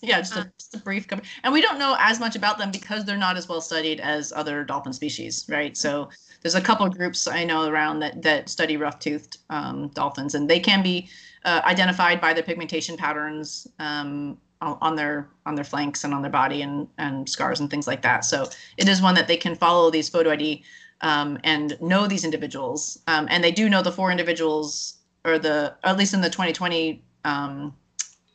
Yeah, 0.03 0.19
just 0.19 0.35
a, 0.35 0.41
uh, 0.41 0.43
just 0.59 0.75
a 0.75 0.77
brief 0.77 1.07
cover. 1.07 1.23
And 1.43 1.51
we 1.51 1.61
don't 1.61 1.79
know 1.79 1.95
as 1.97 2.19
much 2.19 2.35
about 2.35 2.59
them 2.59 2.69
because 2.69 3.05
they're 3.05 3.17
not 3.17 3.37
as 3.37 3.49
well 3.49 3.59
studied 3.59 3.99
as 4.01 4.31
other 4.33 4.63
dolphin 4.63 4.93
species, 4.93 5.47
right? 5.49 5.75
So 5.75 6.09
there's 6.43 6.53
a 6.53 6.61
couple 6.61 6.85
of 6.85 6.95
groups 6.95 7.27
I 7.27 7.43
know 7.43 7.67
around 7.67 8.01
that 8.01 8.21
that 8.21 8.49
study 8.49 8.77
rough-toothed 8.77 9.39
um, 9.49 9.87
dolphins, 9.95 10.35
and 10.35 10.47
they 10.47 10.59
can 10.59 10.83
be 10.83 11.09
uh, 11.43 11.61
identified 11.65 12.21
by 12.21 12.33
their 12.33 12.43
pigmentation 12.43 12.97
patterns 12.97 13.65
um, 13.79 14.37
on 14.61 14.95
their 14.95 15.27
on 15.45 15.55
their 15.55 15.63
flanks 15.63 16.03
and 16.03 16.13
on 16.13 16.21
their 16.21 16.31
body 16.31 16.61
and 16.61 16.87
and 16.97 17.29
scars 17.29 17.59
and 17.59 17.69
things 17.69 17.87
like 17.87 18.01
that. 18.01 18.25
So 18.25 18.49
it 18.77 18.87
is 18.87 19.01
one 19.01 19.15
that 19.15 19.27
they 19.27 19.37
can 19.37 19.55
follow 19.55 19.91
these 19.91 20.09
photo 20.09 20.31
ID 20.31 20.63
um, 21.01 21.37
and 21.43 21.77
know 21.81 22.07
these 22.07 22.23
individuals, 22.23 22.99
um, 23.07 23.27
and 23.29 23.43
they 23.43 23.51
do 23.51 23.69
know 23.69 23.81
the 23.81 23.91
four 23.91 24.11
individuals, 24.11 24.95
or 25.23 25.37
the 25.37 25.75
or 25.83 25.89
at 25.89 25.97
least 25.97 26.13
in 26.13 26.21
the 26.21 26.29
2020 26.29 27.03
um, 27.25 27.75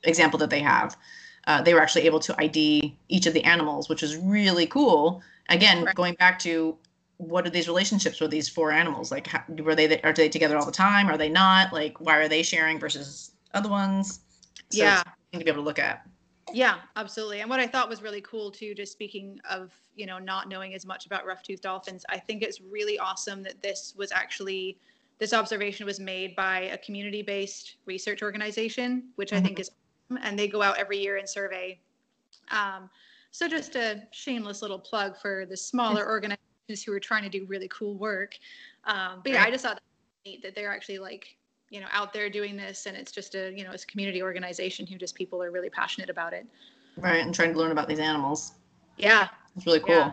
example 0.05 0.39
that 0.39 0.51
they 0.51 0.61
have 0.61 0.97
uh, 1.47 1.63
they 1.63 1.75
were 1.75 1.81
actually 1.81 2.07
able 2.07 2.21
to 2.21 2.35
ID 2.39 2.97
each 3.09 3.27
of 3.27 3.35
the 3.35 3.43
animals, 3.45 3.89
which 3.89 4.03
is 4.03 4.17
really 4.17 4.67
cool. 4.67 5.23
Again, 5.49 5.85
right. 5.85 5.95
going 5.95 6.15
back 6.15 6.39
to 6.41 6.77
what 7.17 7.47
are 7.47 7.51
these 7.51 7.69
relationships 7.69 8.21
with 8.21 8.31
these 8.31 8.49
four 8.49 8.71
animals? 8.73 9.11
Like, 9.11 9.27
how, 9.27 9.43
were 9.63 9.75
they 9.75 10.01
are 10.03 10.13
they 10.13 10.29
together 10.29 10.57
all 10.57 10.67
the 10.67 10.73
time? 10.73 11.09
Are 11.09 11.19
they 11.19 11.29
not? 11.29 11.73
Like, 11.73 12.01
why 12.01 12.19
are 12.19 12.29
they 12.29 12.43
sharing 12.43 12.79
versus 12.79 13.33
other 13.55 13.69
ones? 13.69 14.21
So 14.71 14.83
yeah, 14.83 15.03
to 15.33 15.39
be 15.39 15.51
able 15.51 15.63
to 15.63 15.63
look 15.63 15.79
at. 15.79 16.07
Yeah, 16.53 16.79
absolutely. 16.97 17.41
And 17.41 17.51
what 17.51 17.61
I 17.61 17.67
thought 17.67 17.89
was 17.89 18.03
really 18.03 18.21
cool 18.21 18.51
too, 18.51 18.75
just 18.75 18.93
speaking 18.93 19.41
of 19.49 19.73
you 19.95 20.07
know 20.07 20.19
not 20.19 20.49
knowing 20.49 20.75
as 20.75 20.87
much 20.87 21.07
about 21.07 21.27
rough-toothed 21.27 21.63
dolphins, 21.63 22.05
I 22.09 22.19
think 22.19 22.43
it's 22.43 22.61
really 22.61 22.99
awesome 22.99 23.43
that 23.45 23.63
this 23.63 23.95
was 23.97 24.13
actually 24.13 24.79
this 25.19 25.33
observation 25.33 25.85
was 25.85 26.01
made 26.01 26.35
by 26.35 26.61
a 26.61 26.79
community-based 26.79 27.77
research 27.85 28.23
organization, 28.23 29.11
which 29.17 29.31
mm-hmm. 29.31 29.45
I 29.45 29.47
think 29.47 29.61
is 29.61 29.71
and 30.23 30.39
they 30.39 30.49
go 30.49 30.63
out 30.63 30.79
every 30.79 30.99
year 30.99 31.19
and 31.19 31.29
survey. 31.29 31.79
Um, 32.51 32.91
so 33.31 33.47
just 33.47 33.77
a 33.77 34.03
shameless 34.11 34.63
little 34.63 34.79
plug 34.79 35.17
for 35.17 35.47
the 35.47 35.57
smaller 35.57 36.09
organizations 36.09 36.83
who 36.85 36.93
are 36.93 37.01
trying 37.01 37.23
to 37.23 37.29
do 37.29 37.47
really 37.47 37.69
cool 37.69 37.97
work. 37.97 38.37
Um, 38.85 39.21
but 39.23 39.33
yeah, 39.33 39.45
I 39.45 39.51
just 39.51 39.65
thought 39.65 39.77
that 39.77 40.29
neat 40.29 40.43
that 40.43 40.55
they're 40.55 40.73
actually 40.73 40.99
like 40.99 41.37
you 41.71 41.81
know 41.81 41.87
out 41.93 42.13
there 42.13 42.29
doing 42.29 42.57
this, 42.57 42.87
and 42.87 42.97
it's 42.97 43.13
just 43.13 43.35
a 43.35 43.53
you 43.57 43.65
know 43.65 43.71
it's 43.71 43.85
a 43.85 43.87
community 43.87 44.23
organization 44.23 44.87
who 44.87 44.97
just 44.97 45.15
people 45.15 45.43
are 45.43 45.51
really 45.51 45.71
passionate 45.71 46.11
about 46.11 46.33
it. 46.33 46.47
Right, 46.97 47.25
and 47.25 47.35
trying 47.35 47.53
to 47.53 47.59
learn 47.59 47.73
about 47.73 47.89
these 47.89 48.01
animals. 48.01 48.53
Yeah, 48.99 49.29
it's 49.57 49.67
really 49.67 49.81
cool. 49.81 49.95
Yeah. 49.95 50.13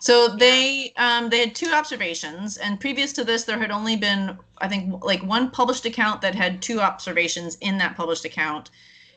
So 0.00 0.28
they 0.28 0.92
um, 0.96 1.30
they 1.30 1.40
had 1.40 1.54
two 1.54 1.72
observations, 1.72 2.58
and 2.58 2.78
previous 2.78 3.12
to 3.14 3.24
this, 3.24 3.44
there 3.44 3.58
had 3.58 3.70
only 3.70 3.96
been 3.96 4.38
I 4.58 4.68
think 4.68 5.02
like 5.02 5.22
one 5.22 5.50
published 5.50 5.86
account 5.86 6.20
that 6.20 6.34
had 6.34 6.60
two 6.60 6.80
observations 6.80 7.56
in 7.62 7.78
that 7.78 7.96
published 7.96 8.24
account, 8.24 8.70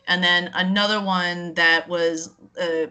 and 0.08 0.24
then 0.24 0.50
another 0.54 1.02
one 1.02 1.54
that 1.56 1.88
was 1.90 2.32
uh, 2.60 2.88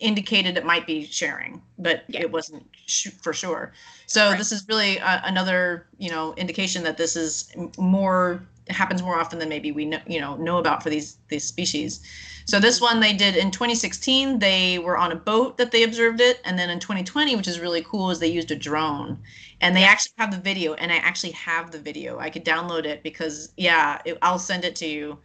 indicated 0.00 0.56
it 0.56 0.64
might 0.64 0.86
be 0.86 1.04
sharing, 1.04 1.62
but 1.78 2.04
yeah. 2.08 2.20
it 2.20 2.32
wasn't 2.32 2.66
sh- 2.86 3.08
for 3.22 3.32
sure. 3.32 3.72
So 4.06 4.30
right. 4.30 4.38
this 4.38 4.52
is 4.52 4.66
really 4.68 4.98
uh, 4.98 5.20
another, 5.24 5.86
you 5.98 6.10
know, 6.10 6.34
indication 6.34 6.82
that 6.84 6.96
this 6.96 7.16
is 7.16 7.52
more 7.78 8.42
happens 8.68 9.02
more 9.02 9.18
often 9.18 9.38
than 9.38 9.48
maybe 9.48 9.72
we 9.72 9.84
know, 9.84 10.00
you 10.06 10.20
know, 10.20 10.36
know 10.36 10.58
about 10.58 10.82
for 10.82 10.90
these 10.90 11.18
these 11.28 11.44
species. 11.44 12.00
So 12.46 12.58
this 12.58 12.80
one 12.80 13.00
they 13.00 13.12
did 13.12 13.36
in 13.36 13.50
2016. 13.50 14.38
They 14.38 14.78
were 14.78 14.96
on 14.96 15.12
a 15.12 15.16
boat 15.16 15.58
that 15.58 15.70
they 15.70 15.82
observed 15.82 16.20
it, 16.20 16.40
and 16.44 16.58
then 16.58 16.70
in 16.70 16.80
2020, 16.80 17.36
which 17.36 17.48
is 17.48 17.60
really 17.60 17.82
cool, 17.82 18.10
is 18.10 18.18
they 18.18 18.28
used 18.28 18.50
a 18.50 18.56
drone, 18.56 19.18
and 19.60 19.76
they 19.76 19.84
actually 19.84 20.14
have 20.18 20.30
the 20.30 20.38
video. 20.38 20.74
And 20.74 20.90
I 20.90 20.96
actually 20.96 21.32
have 21.32 21.70
the 21.70 21.78
video. 21.78 22.18
I 22.18 22.30
could 22.30 22.44
download 22.44 22.84
it 22.84 23.02
because 23.02 23.52
yeah, 23.56 24.00
it, 24.04 24.18
I'll 24.22 24.38
send 24.38 24.64
it 24.64 24.76
to 24.76 24.86
you 24.86 25.18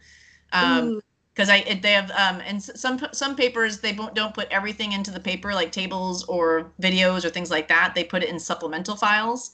um 0.52 1.00
because 1.36 1.50
I 1.50 1.56
it, 1.58 1.82
they 1.82 1.92
have 1.92 2.10
um 2.12 2.40
and 2.46 2.62
some 2.62 2.98
some 3.12 3.36
papers 3.36 3.80
they 3.80 3.92
don't 3.92 4.14
don't 4.14 4.32
put 4.32 4.48
everything 4.50 4.92
into 4.92 5.10
the 5.10 5.20
paper 5.20 5.52
like 5.52 5.70
tables 5.70 6.24
or 6.24 6.72
videos 6.80 7.24
or 7.24 7.30
things 7.30 7.50
like 7.50 7.68
that. 7.68 7.94
They 7.94 8.04
put 8.04 8.22
it 8.22 8.30
in 8.30 8.40
supplemental 8.40 8.96
files. 8.96 9.52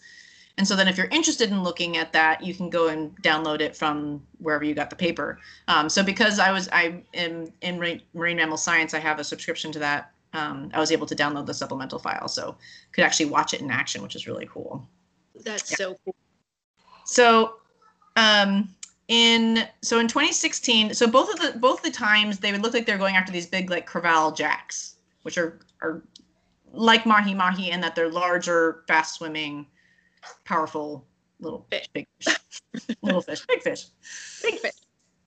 And 0.58 0.68
so 0.68 0.76
then 0.76 0.86
if 0.86 0.98
you're 0.98 1.08
interested 1.08 1.50
in 1.50 1.62
looking 1.62 1.96
at 1.96 2.12
that, 2.12 2.44
you 2.44 2.54
can 2.54 2.68
go 2.68 2.88
and 2.88 3.16
download 3.22 3.60
it 3.60 3.74
from 3.74 4.22
wherever 4.38 4.64
you 4.64 4.74
got 4.74 4.90
the 4.90 4.96
paper. 4.96 5.38
Um, 5.66 5.88
so 5.88 6.02
because 6.04 6.38
I 6.38 6.52
was 6.52 6.68
I 6.72 7.02
am 7.14 7.52
in 7.62 7.78
marine, 7.78 8.02
marine 8.14 8.36
mammal 8.36 8.58
science, 8.58 8.94
I 8.94 9.00
have 9.00 9.18
a 9.18 9.24
subscription 9.24 9.72
to 9.72 9.78
that. 9.80 10.12
Um, 10.34 10.70
I 10.72 10.78
was 10.78 10.92
able 10.92 11.06
to 11.06 11.16
download 11.16 11.46
the 11.46 11.54
supplemental 11.54 11.98
file, 11.98 12.28
so 12.28 12.56
could 12.92 13.04
actually 13.04 13.26
watch 13.26 13.52
it 13.54 13.60
in 13.60 13.70
action, 13.70 14.02
which 14.02 14.14
is 14.14 14.26
really 14.26 14.48
cool. 14.50 14.86
That's 15.44 15.70
yeah. 15.70 15.76
so 15.76 15.98
cool. 16.04 16.14
So 17.04 17.56
um, 18.16 18.68
in 19.12 19.68
so 19.82 19.98
in 19.98 20.08
2016 20.08 20.94
so 20.94 21.06
both 21.06 21.30
of 21.30 21.38
the 21.38 21.58
both 21.58 21.82
the 21.82 21.90
times 21.90 22.38
they 22.38 22.50
would 22.50 22.62
look 22.62 22.72
like 22.72 22.86
they're 22.86 22.96
going 22.96 23.14
after 23.14 23.30
these 23.30 23.46
big 23.46 23.68
like 23.68 23.86
crevalle 23.86 24.34
jacks 24.34 24.96
which 25.20 25.36
are 25.36 25.60
are 25.82 26.02
like 26.72 27.04
mahi 27.04 27.34
mahi 27.34 27.70
in 27.70 27.78
that 27.82 27.94
they're 27.94 28.08
larger 28.08 28.84
fast 28.88 29.16
swimming 29.16 29.66
powerful 30.46 31.04
little 31.40 31.66
fish. 31.70 31.86
big 31.92 32.06
fish. 32.20 32.36
Little 33.02 33.20
fish. 33.20 33.44
Big 33.46 33.60
fish. 33.60 33.86
Big 34.42 34.58
fish. 34.60 34.72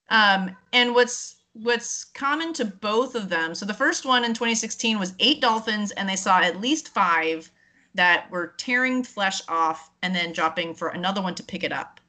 Um 0.10 0.56
and 0.74 0.96
what's 0.96 1.36
what's 1.54 2.06
common 2.06 2.54
to 2.54 2.66
both 2.66 3.14
of 3.14 3.30
them 3.30 3.54
so 3.54 3.68
the 3.68 3.74
first 3.74 4.04
one 4.04 4.24
in 4.24 4.34
2016 4.34 4.98
was 4.98 5.14
eight 5.20 5.42
dolphins 5.42 5.92
and 5.92 6.10
they 6.10 6.16
saw 6.16 6.40
at 6.40 6.60
least 6.60 6.88
five 6.88 7.52
that 7.94 8.32
were 8.32 8.56
tearing 8.58 9.04
flesh 9.04 9.42
off 9.48 9.92
and 10.02 10.16
then 10.16 10.34
dropping 10.34 10.74
for 10.74 10.88
another 10.88 11.22
one 11.22 11.36
to 11.36 11.44
pick 11.44 11.64
it 11.64 11.72
up. 11.72 12.00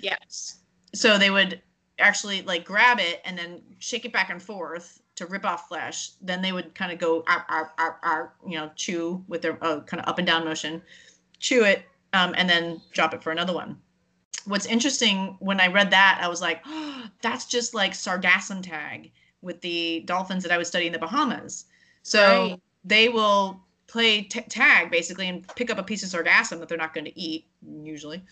Yes 0.00 0.57
so 0.98 1.16
they 1.16 1.30
would 1.30 1.62
actually 2.00 2.42
like 2.42 2.64
grab 2.64 2.98
it 2.98 3.20
and 3.24 3.38
then 3.38 3.62
shake 3.78 4.04
it 4.04 4.12
back 4.12 4.30
and 4.30 4.42
forth 4.42 5.00
to 5.14 5.26
rip 5.26 5.44
off 5.44 5.68
flesh. 5.68 6.10
Then 6.20 6.42
they 6.42 6.52
would 6.52 6.74
kind 6.74 6.90
of 6.90 6.98
go, 6.98 7.22
ar, 7.28 7.46
ar, 7.48 7.72
ar, 7.78 7.98
ar, 8.02 8.32
you 8.46 8.58
know, 8.58 8.70
chew 8.74 9.24
with 9.28 9.42
their 9.42 9.62
uh, 9.64 9.80
kind 9.82 10.02
of 10.02 10.08
up 10.08 10.18
and 10.18 10.26
down 10.26 10.44
motion, 10.44 10.82
chew 11.38 11.62
it, 11.62 11.84
um, 12.14 12.34
and 12.36 12.50
then 12.50 12.80
drop 12.92 13.14
it 13.14 13.22
for 13.22 13.30
another 13.30 13.54
one. 13.54 13.78
What's 14.44 14.66
interesting 14.66 15.36
when 15.38 15.60
I 15.60 15.68
read 15.68 15.90
that, 15.92 16.18
I 16.20 16.26
was 16.26 16.40
like, 16.40 16.62
oh, 16.66 17.04
that's 17.22 17.46
just 17.46 17.74
like 17.74 17.92
sargassum 17.92 18.60
tag 18.60 19.12
with 19.40 19.60
the 19.60 20.00
dolphins 20.00 20.42
that 20.42 20.50
I 20.50 20.58
was 20.58 20.66
studying 20.66 20.92
in 20.92 21.00
the 21.00 21.06
Bahamas. 21.06 21.66
So 22.02 22.20
right. 22.22 22.60
they 22.84 23.08
will 23.08 23.60
play 23.86 24.22
t- 24.22 24.40
tag 24.40 24.90
basically 24.90 25.28
and 25.28 25.46
pick 25.54 25.70
up 25.70 25.78
a 25.78 25.82
piece 25.84 26.02
of 26.02 26.08
sargassum 26.10 26.58
that 26.58 26.68
they're 26.68 26.76
not 26.76 26.92
going 26.92 27.04
to 27.04 27.18
eat 27.18 27.46
usually 27.82 28.22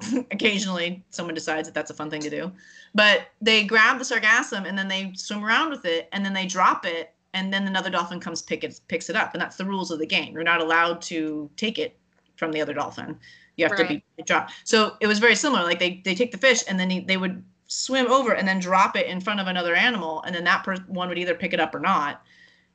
occasionally 0.30 1.04
someone 1.10 1.34
decides 1.34 1.68
that 1.68 1.74
that's 1.74 1.90
a 1.90 1.94
fun 1.94 2.10
thing 2.10 2.20
to 2.20 2.30
do. 2.30 2.52
But 2.94 3.28
they 3.40 3.64
grab 3.64 3.98
the 3.98 4.04
sargassum 4.04 4.66
and 4.66 4.76
then 4.76 4.88
they 4.88 5.12
swim 5.14 5.44
around 5.44 5.70
with 5.70 5.84
it 5.84 6.08
and 6.12 6.24
then 6.24 6.32
they 6.32 6.46
drop 6.46 6.84
it 6.84 7.14
and 7.32 7.52
then 7.52 7.66
another 7.66 7.90
dolphin 7.90 8.20
comes 8.20 8.42
pick 8.42 8.64
it 8.64 8.80
picks 8.88 9.08
it 9.08 9.16
up 9.16 9.34
and 9.34 9.40
that's 9.40 9.56
the 9.56 9.64
rules 9.64 9.90
of 9.90 9.98
the 9.98 10.06
game. 10.06 10.34
You're 10.34 10.42
not 10.42 10.60
allowed 10.60 11.00
to 11.02 11.50
take 11.56 11.78
it 11.78 11.96
from 12.36 12.50
the 12.50 12.60
other 12.60 12.72
dolphin. 12.72 13.18
You 13.56 13.66
have 13.66 13.78
right. 13.78 13.88
to 13.88 14.02
be 14.16 14.22
dropped. 14.24 14.52
So 14.64 14.96
it 15.00 15.06
was 15.06 15.20
very 15.20 15.36
similar. 15.36 15.62
Like 15.62 15.78
they 15.78 16.02
they 16.04 16.14
take 16.14 16.32
the 16.32 16.38
fish 16.38 16.62
and 16.68 16.78
then 16.78 16.90
he, 16.90 17.00
they 17.00 17.16
would 17.16 17.44
swim 17.66 18.10
over 18.10 18.32
and 18.32 18.46
then 18.46 18.58
drop 18.58 18.96
it 18.96 19.06
in 19.06 19.20
front 19.20 19.40
of 19.40 19.46
another 19.46 19.74
animal 19.74 20.22
and 20.22 20.34
then 20.34 20.44
that 20.44 20.64
per- 20.64 20.76
one 20.88 21.08
would 21.08 21.18
either 21.18 21.34
pick 21.34 21.52
it 21.52 21.60
up 21.60 21.74
or 21.74 21.80
not. 21.80 22.22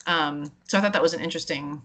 Um, 0.08 0.50
so 0.68 0.78
I 0.78 0.82
thought 0.82 0.94
that 0.94 1.02
was 1.02 1.14
an 1.14 1.20
interesting. 1.20 1.82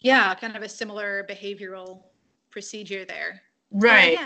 Yeah, 0.00 0.34
kind 0.34 0.56
of 0.56 0.62
a 0.62 0.68
similar 0.68 1.24
behavioral 1.28 2.02
procedure 2.50 3.04
there. 3.04 3.42
Right 3.70 4.18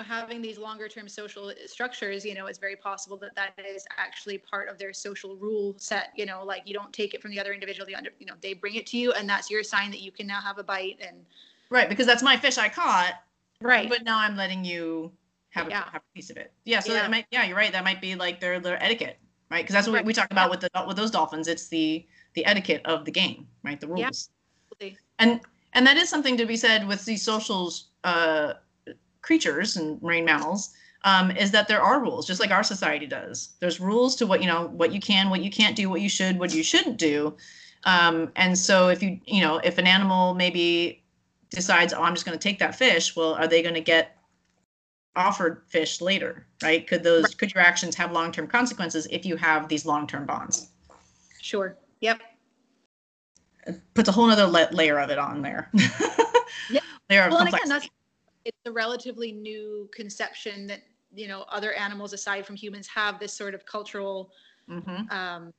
know, 0.00 0.14
having 0.14 0.42
these 0.42 0.58
longer 0.58 0.88
term 0.88 1.08
social 1.08 1.52
structures, 1.66 2.24
you 2.24 2.34
know, 2.34 2.46
it's 2.46 2.58
very 2.58 2.76
possible 2.76 3.16
that 3.18 3.34
that 3.36 3.54
is 3.64 3.86
actually 3.96 4.38
part 4.38 4.68
of 4.68 4.78
their 4.78 4.92
social 4.92 5.36
rule 5.36 5.74
set. 5.78 6.10
You 6.16 6.26
know, 6.26 6.44
like 6.44 6.62
you 6.66 6.74
don't 6.74 6.92
take 6.92 7.14
it 7.14 7.22
from 7.22 7.30
the 7.30 7.40
other 7.40 7.52
individual. 7.52 7.86
The 7.86 7.94
under, 7.94 8.10
you 8.18 8.26
know, 8.26 8.34
they 8.40 8.54
bring 8.54 8.74
it 8.74 8.86
to 8.88 8.96
you, 8.96 9.12
and 9.12 9.28
that's 9.28 9.50
your 9.50 9.62
sign 9.62 9.90
that 9.90 10.00
you 10.00 10.12
can 10.12 10.26
now 10.26 10.40
have 10.40 10.58
a 10.58 10.64
bite. 10.64 10.98
And 11.06 11.24
right, 11.70 11.88
because 11.88 12.06
that's 12.06 12.22
my 12.22 12.36
fish 12.36 12.58
I 12.58 12.68
caught. 12.68 13.14
Right. 13.60 13.88
But 13.88 14.04
now 14.04 14.18
I'm 14.18 14.36
letting 14.36 14.64
you 14.64 15.12
have 15.50 15.66
a, 15.66 15.70
yeah. 15.70 15.84
have 15.92 16.02
a 16.02 16.14
piece 16.14 16.30
of 16.30 16.36
it. 16.36 16.52
Yeah. 16.64 16.80
So 16.80 16.92
yeah. 16.92 17.02
that 17.02 17.10
might, 17.10 17.26
yeah, 17.30 17.44
you're 17.44 17.56
right. 17.56 17.72
That 17.72 17.84
might 17.84 18.00
be 18.00 18.14
like 18.14 18.40
their 18.40 18.58
their 18.60 18.82
etiquette, 18.82 19.18
right? 19.50 19.62
Because 19.62 19.74
that's 19.74 19.86
what 19.86 19.94
right. 19.94 20.04
we, 20.04 20.10
we 20.10 20.14
talk 20.14 20.30
about 20.30 20.50
with 20.50 20.60
the 20.60 20.70
with 20.86 20.96
those 20.96 21.10
dolphins. 21.10 21.48
It's 21.48 21.68
the 21.68 22.06
the 22.34 22.44
etiquette 22.46 22.82
of 22.84 23.04
the 23.04 23.10
game, 23.10 23.46
right? 23.62 23.80
The 23.80 23.88
rules. 23.88 24.30
Yeah. 24.80 24.90
And 25.18 25.40
and 25.74 25.86
that 25.86 25.96
is 25.96 26.08
something 26.08 26.36
to 26.36 26.46
be 26.46 26.56
said 26.56 26.86
with 26.86 27.04
these 27.04 27.22
socials. 27.22 27.88
Uh, 28.02 28.54
creatures 29.22 29.76
and 29.76 30.00
marine 30.02 30.24
mammals 30.24 30.70
um, 31.04 31.30
is 31.30 31.50
that 31.50 31.68
there 31.68 31.80
are 31.80 32.00
rules, 32.00 32.26
just 32.26 32.40
like 32.40 32.50
our 32.50 32.62
society 32.62 33.06
does. 33.06 33.50
There's 33.60 33.80
rules 33.80 34.16
to 34.16 34.26
what 34.26 34.40
you 34.40 34.46
know, 34.46 34.68
what 34.68 34.92
you 34.92 35.00
can, 35.00 35.30
what 35.30 35.42
you 35.42 35.50
can't 35.50 35.76
do, 35.76 35.88
what 35.88 36.00
you 36.00 36.08
should, 36.08 36.38
what 36.38 36.54
you 36.54 36.62
shouldn't 36.62 36.98
do. 36.98 37.36
Um, 37.84 38.30
and 38.36 38.58
so 38.58 38.88
if 38.88 39.02
you 39.02 39.18
you 39.26 39.40
know 39.40 39.58
if 39.58 39.78
an 39.78 39.86
animal 39.86 40.34
maybe 40.34 41.02
decides, 41.50 41.92
oh, 41.92 42.02
I'm 42.02 42.14
just 42.14 42.26
going 42.26 42.38
to 42.38 42.42
take 42.42 42.58
that 42.58 42.74
fish, 42.74 43.16
well, 43.16 43.34
are 43.34 43.46
they 43.46 43.62
going 43.62 43.74
to 43.74 43.80
get 43.80 44.16
offered 45.16 45.62
fish 45.68 46.00
later, 46.00 46.46
right? 46.62 46.86
Could 46.86 47.02
those 47.02 47.24
right. 47.24 47.38
could 47.38 47.54
your 47.54 47.62
actions 47.62 47.94
have 47.96 48.12
long 48.12 48.32
term 48.32 48.46
consequences 48.46 49.06
if 49.10 49.24
you 49.24 49.36
have 49.36 49.68
these 49.68 49.86
long 49.86 50.06
term 50.06 50.26
bonds? 50.26 50.68
Sure. 51.40 51.76
Yep. 52.00 52.20
It 53.66 53.80
puts 53.94 54.08
a 54.08 54.12
whole 54.12 54.30
other 54.30 54.46
la- 54.46 54.68
layer 54.72 54.98
of 54.98 55.10
it 55.10 55.18
on 55.18 55.42
there. 55.42 55.70
yeah. 56.70 56.80
Layer 57.08 57.24
of 57.24 57.32
well, 57.32 57.40
complexity. 57.40 57.76
Again, 57.76 57.90
a 58.66 58.70
relatively 58.72 59.32
new 59.32 59.88
conception 59.94 60.66
that 60.66 60.80
you 61.14 61.28
know 61.28 61.44
other 61.48 61.72
animals 61.72 62.12
aside 62.12 62.46
from 62.46 62.56
humans 62.56 62.86
have 62.88 63.18
this 63.18 63.32
sort 63.32 63.54
of 63.54 63.64
cultural 63.66 64.32
mm-hmm. 64.68 65.08
um, 65.16 65.52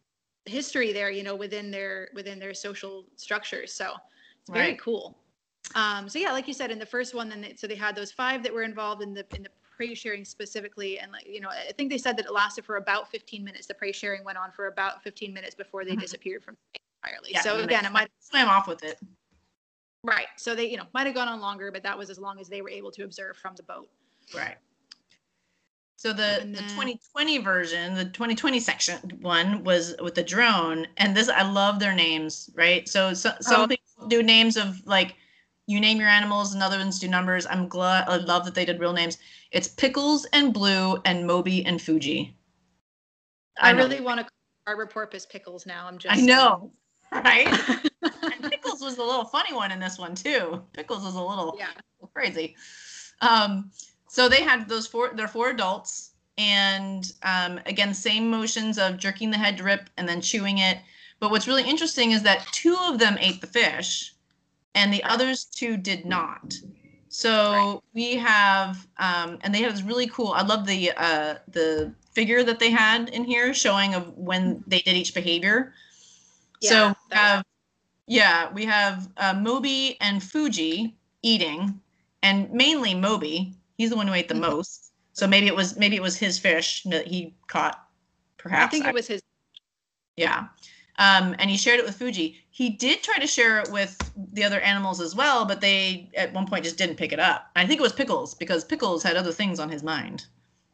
history 0.45 0.91
there, 0.93 1.11
you 1.11 1.23
know, 1.23 1.35
within 1.35 1.71
their 1.71 2.09
within 2.13 2.39
their 2.39 2.53
social 2.53 3.05
structures. 3.15 3.73
So 3.73 3.93
it's 4.39 4.49
very 4.49 4.69
Right. 4.69 4.81
cool. 4.81 5.17
Um, 5.75 6.09
so 6.09 6.19
yeah, 6.19 6.31
like 6.31 6.47
you 6.47 6.53
said, 6.53 6.71
in 6.71 6.79
the 6.79 6.85
first 6.85 7.13
one, 7.13 7.29
then 7.29 7.41
they, 7.41 7.55
so 7.55 7.67
they 7.67 7.75
had 7.75 7.95
those 7.95 8.11
five 8.11 8.43
that 8.43 8.53
were 8.53 8.63
involved 8.63 9.01
in 9.01 9.13
the 9.13 9.25
in 9.35 9.43
the 9.43 9.49
prey 9.75 9.93
sharing 9.93 10.25
specifically, 10.25 10.99
and 10.99 11.11
like 11.11 11.25
you 11.27 11.39
know, 11.39 11.49
I 11.49 11.71
think 11.73 11.89
they 11.89 11.97
said 11.97 12.17
that 12.17 12.25
it 12.25 12.33
lasted 12.33 12.65
for 12.65 12.77
about 12.77 13.09
15 13.09 13.43
minutes. 13.43 13.67
The 13.67 13.73
prey 13.73 13.91
sharing 13.91 14.23
went 14.23 14.37
on 14.37 14.51
for 14.51 14.67
about 14.67 15.03
15 15.03 15.33
minutes 15.33 15.55
before 15.55 15.85
they 15.85 15.95
Mhm. 15.95 15.99
disappeared 15.99 16.43
from 16.43 16.57
entirely. 17.03 17.31
Yeah, 17.31 17.41
so 17.41 17.59
again, 17.59 17.85
it 17.85 17.91
might 17.91 18.11
swam 18.19 18.47
off 18.49 18.67
with 18.67 18.83
it. 18.83 18.99
Right. 20.03 20.27
So 20.37 20.55
they 20.55 20.69
you 20.69 20.77
know 20.77 20.85
might 20.93 21.05
have 21.07 21.15
gone 21.15 21.27
on 21.27 21.39
longer, 21.41 21.71
but 21.71 21.83
that 21.83 21.97
was 21.97 22.09
as 22.09 22.19
long 22.19 22.39
as 22.39 22.49
they 22.49 22.61
were 22.61 22.69
able 22.69 22.91
to 22.91 23.03
observe 23.03 23.37
from 23.37 23.55
the 23.55 23.63
boat. 23.63 23.89
Right. 24.35 24.57
So 25.97 26.13
the, 26.13 26.41
And 26.41 26.55
the 26.55 26.61
2020 26.61 27.37
version, 27.39 27.93
the 27.93 28.05
2020 28.05 28.59
section 28.59 29.19
one 29.21 29.63
was 29.63 29.93
with 30.01 30.15
the 30.15 30.23
drone, 30.23 30.87
and 30.97 31.15
this 31.15 31.29
I 31.29 31.43
love 31.43 31.79
their 31.79 31.93
names, 31.93 32.49
right? 32.55 32.89
So, 32.89 33.13
so 33.13 33.33
some 33.39 33.61
Oh. 33.61 33.67
people 33.67 34.07
do 34.07 34.23
names 34.23 34.57
of 34.57 34.83
like 34.87 35.13
you 35.67 35.79
name 35.79 35.99
your 35.99 36.09
animals, 36.09 36.55
and 36.55 36.63
other 36.63 36.79
ones 36.79 36.97
do 36.97 37.07
numbers. 37.07 37.45
I'm 37.45 37.67
glad 37.67 38.09
I 38.09 38.17
love 38.17 38.45
that 38.45 38.55
they 38.55 38.65
did 38.65 38.79
real 38.79 38.93
names. 38.93 39.19
It's 39.51 39.67
Pickles 39.67 40.25
and 40.33 40.51
Blue 40.51 40.97
and 41.05 41.27
Moby 41.27 41.63
and 41.67 41.79
Fuji. 41.79 42.35
I, 43.59 43.71
know. 43.71 43.83
really 43.83 44.01
want 44.01 44.17
to 44.19 44.23
call 44.23 44.31
Arbor 44.65 44.87
Porpoise 44.87 45.27
pickles 45.27 45.67
now. 45.67 45.85
I'm 45.85 45.99
just 45.99 46.17
I 46.17 46.21
know, 46.25 46.71
right? 47.11 47.47
and 48.21 48.51
Pickles 48.51 48.81
was 48.81 48.97
a 48.97 49.03
little 49.03 49.25
funny 49.25 49.53
one 49.53 49.71
in 49.71 49.79
this 49.79 49.97
one 49.97 50.15
too. 50.15 50.61
Pickles 50.73 51.03
was 51.03 51.15
a 51.15 51.21
little 51.21 51.55
yeah. 51.57 51.71
crazy. 52.13 52.55
Um, 53.21 53.71
so 54.07 54.27
they 54.27 54.41
had 54.41 54.67
those 54.67 54.87
four, 54.87 55.11
they're 55.15 55.27
four 55.27 55.49
adults, 55.49 56.11
and 56.37 57.11
um, 57.23 57.59
again, 57.65 57.93
same 57.93 58.29
motions 58.29 58.77
of 58.77 58.97
jerking 58.97 59.31
the 59.31 59.37
head 59.37 59.57
to 59.57 59.63
rip 59.63 59.89
and 59.97 60.07
then 60.07 60.21
chewing 60.21 60.57
it. 60.57 60.79
But 61.19 61.31
what's 61.31 61.47
really 61.47 61.63
interesting 61.63 62.11
is 62.11 62.23
that 62.23 62.47
two 62.51 62.75
of 62.81 62.97
them 62.97 63.17
ate 63.19 63.41
the 63.41 63.47
fish, 63.47 64.15
and 64.73 64.91
the 64.91 65.03
others 65.03 65.45
two 65.45 65.77
did 65.77 66.05
not. 66.05 66.55
So 67.09 67.83
we 67.93 68.15
have, 68.15 68.87
um, 68.97 69.37
and 69.41 69.53
they 69.53 69.61
have 69.61 69.73
this 69.73 69.83
really 69.83 70.07
cool. 70.07 70.31
I 70.31 70.43
love 70.43 70.65
the 70.65 70.91
uh, 70.95 71.35
the 71.49 71.93
figure 72.13 72.43
that 72.43 72.57
they 72.57 72.71
had 72.71 73.09
in 73.09 73.23
here 73.23 73.53
showing 73.53 73.93
of 73.93 74.17
when 74.17 74.63
they 74.65 74.79
did 74.79 74.95
each 74.95 75.13
behavior. 75.13 75.73
Yeah, 76.61 76.69
so 76.69 76.87
we 77.09 77.15
have, 77.17 77.45
yeah, 78.11 78.51
we 78.51 78.65
have 78.65 79.09
uh, 79.15 79.33
Moby 79.33 79.97
and 80.01 80.21
Fuji 80.21 80.97
eating, 81.21 81.79
and 82.23 82.51
mainly 82.51 82.93
Moby. 82.93 83.53
He's 83.77 83.89
the 83.89 83.95
one 83.95 84.05
who 84.05 84.13
ate 84.13 84.27
the 84.27 84.33
Mhm. 84.35 84.49
most. 84.51 84.91
So 85.13 85.25
maybe 85.27 85.47
it 85.47 85.55
was 85.55 85.77
maybe 85.77 85.95
it 85.95 86.01
was 86.01 86.17
his 86.17 86.37
fish 86.37 86.83
that 86.83 87.07
he 87.07 87.33
caught. 87.47 87.87
Perhaps 88.37 88.65
I 88.65 88.69
think 88.69 88.85
it 88.87 88.93
was 88.93 89.07
his. 89.07 89.21
yeah. 90.17 90.47
Um, 90.97 91.35
and 91.39 91.49
he 91.49 91.55
shared 91.55 91.79
it 91.79 91.85
with 91.85 91.95
Fuji. 91.95 92.43
He 92.49 92.69
did 92.69 93.01
try 93.01 93.17
to 93.17 93.25
share 93.25 93.59
it 93.59 93.71
with 93.71 93.97
the 94.33 94.43
other 94.43 94.59
animals 94.59 94.99
as 94.99 95.15
well, 95.15 95.45
but 95.45 95.61
they 95.61 96.09
at 96.15 96.33
one 96.33 96.45
point 96.45 96.65
just 96.65 96.77
didn't 96.77 96.97
pick 96.97 97.13
it 97.13 97.19
up. 97.19 97.49
I 97.55 97.65
think 97.65 97.79
it 97.79 97.83
was 97.83 97.93
Pickles 97.93 98.35
because 98.35 98.65
Pickles 98.65 99.01
had 99.03 99.15
other 99.15 99.31
things 99.31 99.57
on 99.59 99.69
his 99.69 99.83
mind. 99.83 100.25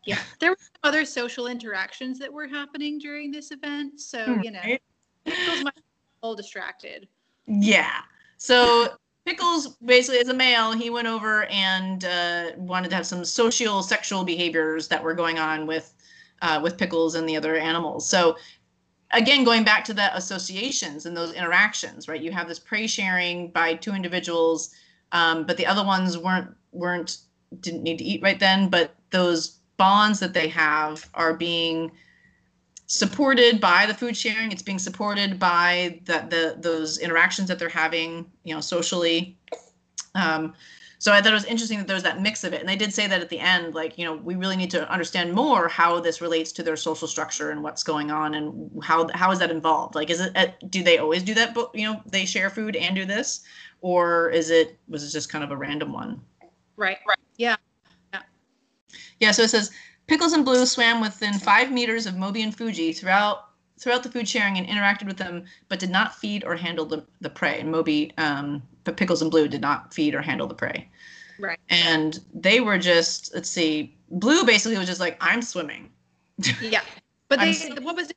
Yeah, 0.06 0.20
there 0.39 0.50
were 0.51 0.58
some 0.60 0.79
other 0.84 1.06
social 1.06 1.46
interactions 1.48 2.17
that 2.17 2.34
were 2.34 2.48
happening 2.48 2.98
during 2.98 3.29
this 3.32 3.51
event, 3.51 4.01
so 4.01 4.39
you 4.44 4.50
know? 4.51 4.62
Pickles 5.25 5.62
might 5.62 5.75
be 5.75 5.82
all 6.22 6.36
distracted. 6.36 7.08
Yeah. 7.47 8.01
So 8.37 8.89
Pickles, 9.25 9.75
basically, 9.83 10.19
as 10.19 10.29
a 10.29 10.33
male, 10.33 10.71
he 10.71 10.89
went 10.89 11.07
over 11.07 11.45
and 11.45 12.05
uh, 12.05 12.51
wanted 12.55 12.89
to 12.89 12.95
have 12.95 13.05
some 13.05 13.25
social 13.25 13.83
sexual 13.83 14.23
behaviors 14.23 14.87
that 14.87 15.03
were 15.03 15.13
going 15.13 15.37
on 15.39 15.67
with 15.67 15.93
uh, 16.41 16.59
with 16.63 16.77
Pickles 16.77 17.15
and 17.15 17.27
the 17.27 17.35
other 17.35 17.55
animals. 17.55 18.07
So 18.09 18.37
again, 19.11 19.43
going 19.43 19.63
back 19.63 19.83
to 19.85 19.93
the 19.93 20.15
associations 20.15 21.05
and 21.05 21.15
those 21.15 21.33
interactions, 21.33 22.07
right? 22.07 22.21
You 22.21 22.31
have 22.31 22.47
this 22.47 22.59
prey 22.59 22.87
sharing 22.87 23.49
by 23.49 23.73
two 23.73 23.93
individuals, 23.93 24.73
um, 25.11 25.45
but 25.45 25.57
the 25.57 25.65
other 25.65 25.83
ones 25.83 26.17
weren't 26.17 26.55
weren't 26.71 27.17
didn't 27.62 27.83
need 27.83 27.97
to 27.97 28.03
eat 28.03 28.21
right 28.21 28.39
then, 28.39 28.69
but 28.69 28.95
those 29.10 29.60
bonds 29.77 30.19
that 30.19 30.33
they 30.33 30.47
have 30.47 31.10
are 31.13 31.33
being 31.33 31.91
supported 32.88 33.60
by 33.60 33.86
the 33.86 33.93
food 33.93 34.15
sharing 34.15 34.52
it's 34.52 34.62
being 34.62 34.80
supported 34.80 35.38
by 35.38 36.00
the, 36.06 36.26
the 36.30 36.56
those 36.62 36.97
interactions 37.00 37.47
that 37.50 37.60
they're 37.60 37.67
having 37.69 38.26
you 38.45 38.56
know 38.56 38.62
socially 38.62 39.38
um, 40.15 40.54
so 40.97 41.12
i 41.12 41.21
thought 41.21 41.32
it 41.32 41.36
was 41.36 41.43
interesting 41.45 41.78
that 41.78 41.86
there 41.86 41.95
was 41.95 42.04
that 42.04 42.21
mix 42.21 42.45
of 42.45 42.54
it 42.54 42.62
and 42.62 42.69
they 42.69 42.78
did 42.78 42.93
say 42.93 43.06
that 43.06 43.21
at 43.21 43.28
the 43.28 43.39
end 43.39 43.76
like 43.76 43.97
you 43.97 44.06
know 44.06 44.15
we 44.15 44.36
really 44.36 44.56
need 44.56 44.71
to 44.71 44.89
understand 44.89 45.34
more 45.34 45.67
how 45.67 46.00
this 46.00 46.21
relates 46.21 46.54
to 46.54 46.63
their 46.63 46.78
social 46.78 47.10
structure 47.10 47.52
and 47.52 47.62
what's 47.62 47.84
going 47.84 48.10
on 48.10 48.36
and 48.36 48.71
how 48.82 49.06
how 49.13 49.32
is 49.32 49.39
that 49.39 49.52
involved 49.52 49.93
like 49.93 50.10
is 50.10 50.21
it 50.21 50.32
uh, 50.38 50.47
do 50.69 50.82
they 50.82 50.97
always 50.97 51.23
do 51.23 51.34
that 51.34 51.54
but 51.54 51.69
you 51.76 51.86
know 51.86 52.02
they 52.06 52.23
share 52.26 52.50
food 52.50 52.78
and 52.78 52.95
do 52.95 53.04
this 53.04 53.41
or 53.82 54.30
is 54.30 54.50
it 54.50 54.80
was 54.88 55.04
it 55.04 55.10
just 55.12 55.30
kind 55.30 55.43
of 55.43 55.52
a 55.52 55.58
random 55.58 55.91
one 55.91 56.21
Right. 56.78 57.00
Right. 57.06 57.17
yeah 57.36 57.58
Yeah. 58.13 58.21
yeah, 59.19 59.32
so 59.32 59.43
it 59.43 59.50
says 59.50 59.71
Pickles 60.08 60.34
and 60.34 60.46
Blue 60.46 60.65
swam 60.65 61.02
within 61.02 61.34
five 61.34 61.72
meters 61.72 62.06
of 62.06 62.15
Moby 62.15 62.41
and 62.41 62.56
Fuji 62.56 62.93
throughout 62.93 63.50
throughout 63.80 64.02
the 64.02 64.10
food 64.10 64.28
sharing 64.28 64.58
and 64.58 64.67
interacted 64.67 65.06
with 65.06 65.17
them, 65.17 65.46
but 65.70 65.80
did 65.80 65.91
not 65.91 66.15
feed 66.15 66.43
or 66.43 66.56
handle 66.56 66.84
the, 66.84 67.06
the 67.22 67.30
prey. 67.30 67.60
And 67.60 67.72
Moby, 67.72 68.12
um, 68.17 68.63
but 68.84 68.98
Pickles 68.98 69.22
and 69.22 69.30
Blue 69.30 69.48
did 69.48 69.62
not 69.62 69.93
feed 69.93 70.15
or 70.15 70.22
handle 70.22 70.48
the 70.48 70.56
prey. 70.56 70.89
Right. 71.38 71.60
And 71.70 72.20
they 72.34 72.60
were 72.60 72.80
just, 72.80 73.36
let's 73.36 73.50
see, 73.50 73.96
Blue 74.10 74.43
basically 74.46 74.80
was 74.80 74.88
just 74.88 75.00
like, 75.00 75.17
I'm 75.22 75.41
swimming. 75.41 75.91
Yeah. 76.62 76.82
But 77.30 77.39
they 77.39 77.54
what 77.82 77.96
was 77.96 78.12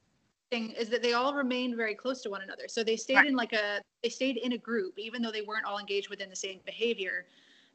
interesting 0.52 0.76
is 0.80 0.88
that 0.88 1.02
they 1.02 1.14
all 1.14 1.34
remained 1.34 1.76
very 1.76 1.94
close 1.94 2.22
to 2.22 2.30
one 2.30 2.42
another. 2.42 2.68
So 2.68 2.84
they 2.84 2.96
stayed 2.96 3.16
Right. 3.16 3.26
in 3.26 3.34
like 3.34 3.52
a 3.52 3.80
they 4.02 4.08
stayed 4.08 4.36
in 4.36 4.52
a 4.52 4.58
group, 4.58 4.98
even 4.98 5.20
though 5.20 5.32
they 5.32 5.42
weren't 5.42 5.64
all 5.64 5.78
engaged 5.78 6.10
within 6.10 6.30
the 6.30 6.36
same 6.36 6.60
behavior. 6.64 7.26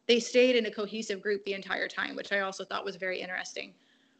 They 0.07 0.19
stayed 0.19 0.55
in 0.55 0.65
a 0.67 0.71
cohesive 0.71 1.21
group 1.21 1.43
the 1.45 1.53
entire 1.53 1.87
time, 1.87 2.15
which 2.15 2.31
I 2.31 2.39
also 2.39 2.63
thought 2.63 2.85
was 2.85 2.95
very 2.95 3.19
interesting. 3.19 3.73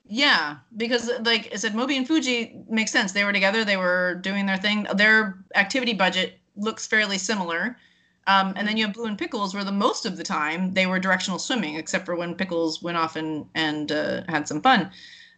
Yeah, 0.08 0.58
because 0.78 1.10
like 1.24 1.50
I 1.52 1.56
said, 1.56 1.74
Moby 1.74 1.98
and 1.98 2.08
Fuji 2.08 2.62
makes 2.70 2.92
sense. 2.92 3.12
They 3.12 3.24
were 3.24 3.34
together. 3.34 3.66
They 3.66 3.78
were 3.78 4.16
doing 4.16 4.46
their 4.46 4.58
thing. 4.58 4.86
Their 4.96 5.44
activity 5.56 5.94
budget 5.94 6.38
looks 6.56 6.86
fairly 6.86 7.18
similar. 7.18 7.78
Um, 8.28 8.54
and 8.56 8.68
then 8.68 8.78
you 8.78 8.86
have 8.86 8.94
Blue 8.94 9.06
and 9.06 9.18
Pickles, 9.18 9.54
where 9.54 9.64
the 9.64 9.72
most 9.72 10.06
of 10.06 10.18
the 10.18 10.24
time 10.24 10.74
they 10.74 10.88
were 10.88 11.00
directional 11.00 11.40
swimming, 11.40 11.76
except 11.76 12.06
for 12.06 12.16
when 12.16 12.36
Pickles 12.36 12.82
went 12.82 12.98
off 12.98 13.16
and 13.16 13.46
and 13.56 13.92
uh, 13.92 14.22
had 14.28 14.48
some 14.48 14.62
fun. 14.62 14.92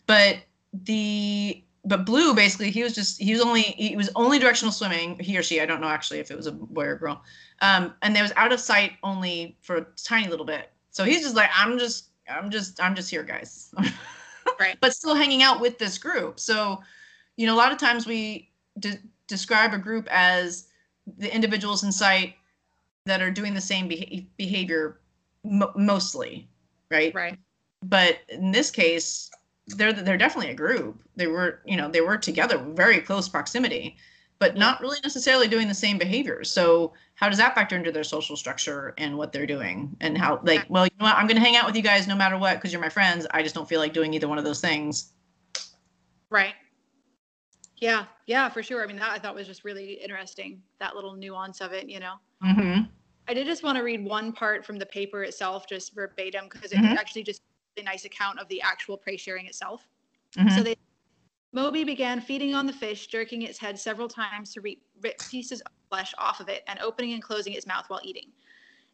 But 0.05 0.37
the 0.73 1.63
but 1.85 2.05
Blue 2.05 2.33
basically 2.33 2.69
he 2.69 2.83
was 2.83 2.93
just 2.93 3.21
he 3.21 3.31
was 3.31 3.41
only 3.41 3.61
he 3.61 3.95
was 3.95 4.09
only 4.15 4.39
directional 4.39 4.71
swimming. 4.71 5.17
He 5.19 5.37
or 5.37 5.43
she, 5.43 5.61
I 5.61 5.65
don't 5.65 5.81
know 5.81 5.87
actually 5.87 6.19
if 6.19 6.29
it 6.29 6.37
was 6.37 6.47
a 6.47 6.51
boy 6.51 6.85
or 6.85 6.95
girl. 6.95 7.23
Um, 7.61 7.93
and 8.01 8.15
they 8.15 8.21
was 8.21 8.33
out 8.35 8.51
of 8.51 8.59
sight 8.59 8.93
only 9.03 9.57
for 9.61 9.77
a 9.77 9.85
tiny 9.95 10.27
little 10.27 10.45
bit. 10.45 10.71
So 10.91 11.03
he's 11.03 11.21
just 11.21 11.35
like 11.35 11.49
I'm 11.53 11.77
just 11.79 12.09
I'm 12.29 12.49
just 12.49 12.81
I'm 12.81 12.95
just 12.95 13.09
here, 13.09 13.23
guys. 13.23 13.73
Right. 14.59 14.77
but 14.81 14.93
still 14.93 15.15
hanging 15.15 15.43
out 15.43 15.59
with 15.59 15.77
this 15.77 15.97
group. 15.97 16.39
So, 16.39 16.81
you 17.35 17.45
know, 17.45 17.53
a 17.53 17.57
lot 17.57 17.71
of 17.71 17.77
times 17.77 18.05
we 18.05 18.49
de- 18.79 18.99
describe 19.27 19.73
a 19.73 19.77
group 19.77 20.07
as 20.11 20.67
the 21.17 21.33
individuals 21.33 21.83
in 21.83 21.91
sight 21.91 22.35
that 23.05 23.21
are 23.21 23.31
doing 23.31 23.53
the 23.53 23.61
same 23.61 23.87
beha- 23.87 24.25
behavior 24.37 24.99
mo- 25.43 25.71
mostly, 25.75 26.47
right? 26.91 27.13
Right. 27.13 27.37
But 27.83 28.19
in 28.29 28.51
this 28.51 28.71
case, 28.71 29.29
they're 29.67 29.93
they're 29.93 30.17
definitely 30.17 30.51
a 30.51 30.55
group. 30.55 31.01
They 31.15 31.27
were, 31.27 31.61
you 31.65 31.77
know, 31.77 31.89
they 31.89 32.01
were 32.01 32.17
together, 32.17 32.57
very 32.57 32.99
close 32.99 33.29
proximity, 33.29 33.97
but 34.39 34.55
not 34.55 34.81
really 34.81 34.99
necessarily 35.03 35.47
doing 35.47 35.67
the 35.67 35.73
same 35.73 35.97
behaviors. 35.97 36.51
So, 36.51 36.93
how 37.15 37.29
does 37.29 37.37
that 37.39 37.55
factor 37.55 37.75
into 37.75 37.91
their 37.91 38.03
social 38.03 38.35
structure 38.35 38.93
and 38.97 39.17
what 39.17 39.31
they're 39.31 39.47
doing 39.47 39.95
and 40.01 40.17
how 40.17 40.39
like, 40.43 40.65
well, 40.69 40.85
you 40.85 40.91
know 40.99 41.05
what, 41.05 41.15
I'm 41.15 41.25
going 41.25 41.37
to 41.37 41.43
hang 41.43 41.55
out 41.55 41.65
with 41.65 41.75
you 41.75 41.81
guys 41.81 42.07
no 42.07 42.15
matter 42.15 42.37
what 42.37 42.55
because 42.55 42.71
you're 42.71 42.81
my 42.81 42.89
friends. 42.89 43.25
I 43.31 43.41
just 43.41 43.55
don't 43.55 43.67
feel 43.67 43.79
like 43.79 43.93
doing 43.93 44.13
either 44.13 44.27
one 44.27 44.37
of 44.37 44.43
those 44.43 44.61
things. 44.61 45.13
Right. 46.29 46.53
Yeah, 47.77 48.05
yeah, 48.25 48.49
for 48.49 48.63
sure. 48.63 48.83
I 48.83 48.87
mean, 48.87 48.97
that 48.97 49.11
I 49.11 49.19
thought 49.19 49.35
was 49.35 49.47
just 49.47 49.63
really 49.63 49.93
interesting, 49.93 50.61
that 50.79 50.95
little 50.95 51.13
nuance 51.15 51.61
of 51.61 51.73
it, 51.73 51.89
you 51.89 51.99
know. 51.99 52.13
Mm-hmm. 52.43 52.83
I 53.27 53.33
did 53.33 53.45
just 53.45 53.63
want 53.63 53.77
to 53.77 53.83
read 53.83 54.03
one 54.03 54.31
part 54.31 54.65
from 54.65 54.77
the 54.77 54.85
paper 54.85 55.23
itself, 55.23 55.67
just 55.67 55.93
verbatim, 55.93 56.49
because 56.51 56.71
it 56.71 56.77
Mhm. 56.77 56.95
actually 56.95 57.23
just 57.23 57.41
a 57.77 57.83
nice 57.83 58.05
account 58.05 58.39
of 58.39 58.47
the 58.47 58.61
actual 58.61 58.97
prey 58.97 59.17
sharing 59.17 59.45
itself. 59.45 59.87
Mhm. 60.35 60.51
So 60.51 60.63
they 60.63 60.75
Moby 61.57 61.83
began 61.83 62.21
feeding 62.21 62.53
on 62.53 62.67
the 62.67 62.71
fish, 62.71 63.07
jerking 63.07 63.41
its 63.41 63.57
head 63.57 63.79
several 63.79 64.07
times 64.07 64.53
to 64.53 64.61
rip 64.61 65.17
pieces 65.31 65.59
of 65.61 65.71
flesh 65.89 66.13
off 66.19 66.39
of 66.39 66.49
it 66.49 66.63
and 66.67 66.77
opening 66.77 67.13
and 67.13 67.23
closing 67.23 67.53
its 67.53 67.65
mouth 67.65 67.85
while 67.87 67.99
eating. 68.03 68.31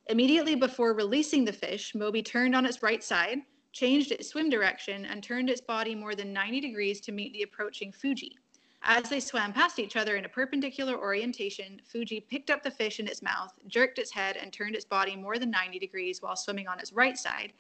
Immediately 0.08 0.56
before 0.56 0.94
releasing 0.94 1.44
the 1.44 1.52
fish, 1.52 1.94
Moby 1.94 2.24
turned 2.24 2.56
on 2.56 2.66
its 2.66 2.82
right 2.82 3.04
side, 3.04 3.40
changed 3.74 4.14
its 4.14 4.30
swim 4.30 4.50
direction, 4.50 5.04
and 5.04 5.22
turned 5.22 5.50
its 5.50 5.60
body 5.60 5.94
more 5.94 6.16
than 6.16 6.32
90 6.32 6.62
degrees 6.62 7.02
to 7.02 7.12
meet 7.12 7.34
the 7.34 7.44
approaching 7.44 7.92
Fuji. 7.92 8.38
As 8.82 9.10
they 9.10 9.20
swam 9.20 9.52
past 9.52 9.78
each 9.78 9.98
other 9.98 10.16
in 10.16 10.24
a 10.24 10.30
perpendicular 10.30 10.98
orientation, 10.98 11.82
Fuji 11.84 12.22
picked 12.22 12.50
up 12.50 12.64
the 12.64 12.72
fish 12.72 13.02
in 13.02 13.08
its 13.08 13.22
mouth, 13.22 13.52
jerked 13.68 14.00
its 14.00 14.14
head, 14.14 14.38
and 14.38 14.54
turned 14.54 14.76
its 14.76 14.86
body 14.86 15.18
more 15.18 15.38
than 15.38 15.52
90 15.52 15.80
degrees 15.80 16.22
while 16.22 16.38
swimming 16.38 16.70
on 16.70 16.80
its 16.80 16.94
right 16.94 17.18
side, 17.18 17.52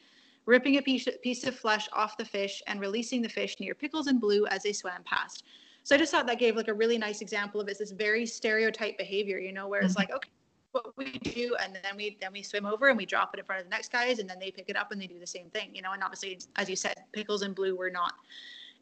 ripping 0.45 0.77
a 0.77 0.82
piece, 0.82 1.08
piece 1.21 1.45
of 1.45 1.56
flesh 1.56 1.88
off 1.93 2.17
the 2.17 2.25
fish 2.25 2.62
and 2.67 2.79
releasing 2.79 3.21
the 3.21 3.29
fish 3.29 3.60
near 3.60 3.73
Pickles 3.73 4.08
and 4.08 4.19
Blue 4.19 4.45
as 4.47 4.63
they 4.63 4.73
swam 4.73 5.03
past. 5.06 5.43
So 5.84 5.95
I 5.95 5.97
just 5.97 6.12
thought 6.12 6.27
that 6.27 6.39
gave 6.39 6.56
like 6.56 6.67
a 6.69 6.73
really 6.73 6.97
nice 6.97 7.21
example 7.21 7.60
of 7.62 7.67
it's 7.67 7.79
this 7.79 7.91
very 7.91 8.25
stereotype 8.25 8.97
behavior, 8.97 9.38
you 9.39 9.51
know, 9.51 9.67
where 9.67 9.82
it's 9.82 9.93
Mhm. 9.95 9.99
like, 9.99 10.12
okay, 10.12 10.29
what 10.71 10.97
we 10.97 11.12
do, 11.19 11.56
and 11.62 11.75
then 11.75 11.95
we 11.95 12.17
then 12.19 12.32
we 12.34 12.41
swim 12.41 12.65
over 12.65 12.88
and 12.88 12.97
we 12.97 13.06
drop 13.06 13.34
it 13.34 13.39
in 13.39 13.45
front 13.45 13.60
of 13.62 13.65
the 13.65 13.69
next 13.69 13.91
guys, 13.91 14.17
and 14.19 14.27
then 14.29 14.39
they 14.39 14.49
pick 14.49 14.69
it 14.69 14.75
up 14.75 14.91
and 14.91 14.99
they 15.01 15.06
do 15.08 15.19
the 15.19 15.27
same 15.27 15.49
thing, 15.51 15.73
you 15.75 15.82
know. 15.84 15.91
And 15.91 16.01
obviously, 16.01 16.39
as 16.56 16.67
you 16.69 16.75
said, 16.75 16.95
pickles 17.12 17.41
and 17.43 17.53
blue 17.53 17.75
were 17.75 17.91
not 17.91 18.13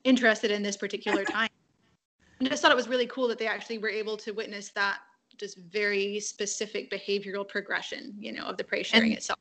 interested 0.04 0.52
in 0.52 0.64
this 0.64 0.78
particular 0.78 1.24
time. 1.26 1.50
I 2.40 2.46
just 2.46 2.62
thought 2.62 2.72
it 2.72 2.76
was 2.78 2.88
really 2.88 3.08
cool 3.08 3.28
that 3.28 3.38
they 3.38 3.48
actually 3.48 3.78
were 3.78 3.90
able 3.90 4.16
to 4.18 4.32
witness 4.32 4.70
that 4.70 5.00
just 5.38 5.58
very 5.58 6.20
specific 6.20 6.90
behavioral 6.90 7.48
progression, 7.48 8.16
you 8.20 8.32
know, 8.32 8.44
of 8.46 8.58
the 8.58 8.64
prey 8.64 8.84
sharing 8.84 9.10
And- 9.10 9.18
itself. 9.18 9.40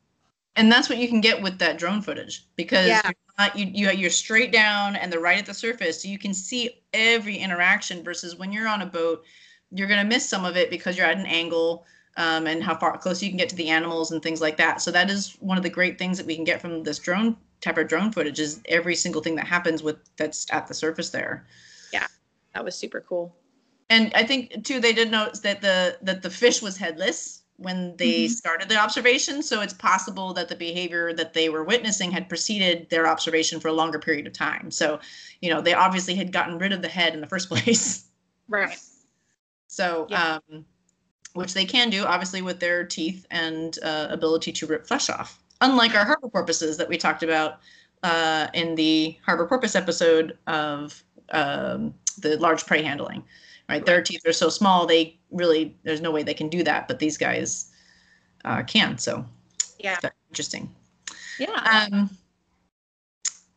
And 0.55 0.71
that's 0.71 0.89
what 0.89 0.97
you 0.97 1.07
can 1.07 1.21
get 1.21 1.41
with 1.41 1.57
that 1.59 1.77
drone 1.77 2.01
footage 2.01 2.47
because 2.55 2.87
Yeah. 2.87 3.01
you're 3.05 3.13
not, 3.37 3.57
you, 3.57 3.65
you 3.73 3.91
you're 3.91 4.09
straight 4.09 4.51
down 4.51 4.95
and 4.95 5.11
they're 5.11 5.19
right 5.19 5.39
at 5.39 5.45
the 5.45 5.53
surface 5.53 6.01
so 6.01 6.07
you 6.09 6.19
can 6.19 6.33
see 6.33 6.81
every 6.93 7.37
interaction 7.37 8.03
versus 8.03 8.35
when 8.35 8.51
you're 8.51 8.67
on 8.67 8.81
a 8.81 8.85
boat 8.85 9.23
you're 9.71 9.87
going 9.87 10.01
to 10.01 10.07
miss 10.07 10.27
some 10.27 10.43
of 10.45 10.57
it 10.57 10.69
because 10.69 10.97
you're 10.97 11.05
at 11.07 11.17
an 11.17 11.25
angle 11.25 11.85
um, 12.17 12.45
and 12.45 12.61
how 12.61 12.75
far 12.75 12.97
close 12.97 13.23
you 13.23 13.29
can 13.29 13.37
get 13.37 13.47
to 13.49 13.55
the 13.55 13.69
animals 13.69 14.11
and 14.11 14.21
things 14.21 14.41
like 14.41 14.57
that 14.57 14.81
so 14.81 14.91
that 14.91 15.09
is 15.09 15.37
one 15.39 15.57
of 15.57 15.63
the 15.63 15.69
great 15.69 15.97
things 15.97 16.17
that 16.17 16.27
we 16.27 16.35
can 16.35 16.43
get 16.43 16.59
from 16.61 16.83
this 16.83 16.99
drone 16.99 17.37
type 17.61 17.77
of 17.77 17.87
drone 17.87 18.11
footage 18.11 18.39
is 18.39 18.59
every 18.65 18.95
single 18.95 19.21
thing 19.21 19.35
that 19.35 19.47
happens 19.47 19.81
with 19.81 19.97
that's 20.17 20.45
at 20.51 20.67
the 20.67 20.73
surface 20.73 21.09
there 21.11 21.45
Yeah, 21.93 22.07
That 22.53 22.65
was 22.65 22.75
super 22.75 22.99
cool. 23.07 23.33
and 23.89 24.11
I 24.13 24.23
think 24.25 24.65
too 24.65 24.79
they 24.81 24.93
did 24.93 25.09
notice 25.09 25.39
that 25.39 25.61
the 25.61 25.97
that 26.01 26.21
the 26.21 26.29
fish 26.29 26.61
was 26.61 26.75
headless 26.75 27.40
when 27.61 27.95
they 27.97 28.25
Mhm. 28.25 28.29
started 28.29 28.69
the 28.69 28.75
observation. 28.77 29.43
So 29.43 29.61
it's 29.61 29.73
possible 29.73 30.33
that 30.33 30.49
the 30.49 30.55
behavior 30.55 31.13
that 31.13 31.33
they 31.33 31.49
were 31.49 31.63
witnessing 31.63 32.11
had 32.11 32.27
preceded 32.27 32.89
their 32.89 33.07
observation 33.07 33.59
for 33.59 33.67
a 33.67 33.73
longer 33.73 33.99
period 33.99 34.27
of 34.27 34.33
time. 34.33 34.71
So, 34.71 34.99
you 35.41 35.49
know, 35.49 35.61
they 35.61 35.73
obviously 35.73 36.15
had 36.15 36.31
gotten 36.31 36.57
rid 36.57 36.73
of 36.73 36.81
the 36.81 36.87
head 36.87 37.13
in 37.13 37.21
the 37.21 37.27
first 37.27 37.49
place. 37.53 38.05
Right. 38.47 38.77
So, 39.67 40.07
Yeah. 40.09 40.39
um, 40.49 40.65
which 41.33 41.53
they 41.53 41.65
can 41.65 41.89
do 41.89 42.03
obviously 42.03 42.41
with 42.41 42.59
their 42.59 42.83
teeth 42.83 43.25
and 43.31 43.77
uh, 43.83 44.07
ability 44.09 44.51
to 44.51 44.65
rip 44.65 44.85
flesh 44.87 45.09
off. 45.09 45.39
Unlike 45.61 45.95
our 45.95 46.05
harbor 46.05 46.27
porpoises 46.27 46.75
that 46.77 46.89
we 46.89 46.97
talked 46.97 47.23
about 47.23 47.59
uh, 48.03 48.47
in 48.53 48.75
the 48.75 49.17
harbor 49.25 49.45
porpoise 49.45 49.75
episode 49.75 50.37
of 50.47 51.03
um, 51.29 51.93
the 52.17 52.35
large 52.37 52.65
prey 52.65 52.81
handling, 52.81 53.23
right? 53.69 53.85
Their 53.85 54.01
teeth 54.01 54.25
are 54.27 54.33
so 54.33 54.49
small 54.49 54.85
they 54.87 55.17
really 55.31 55.77
there's 55.83 56.01
no 56.01 56.11
way 56.11 56.23
they 56.23 56.33
can 56.33 56.49
do 56.49 56.63
that, 56.63 56.87
but 56.87 56.99
these 56.99 57.17
guys 57.17 57.71
uh, 58.45 58.63
can. 58.63 58.97
So 58.97 59.25
Yeah. 59.79 59.99
interesting. 60.29 60.69
Yeah. 61.39 61.87
Um, 61.91 62.09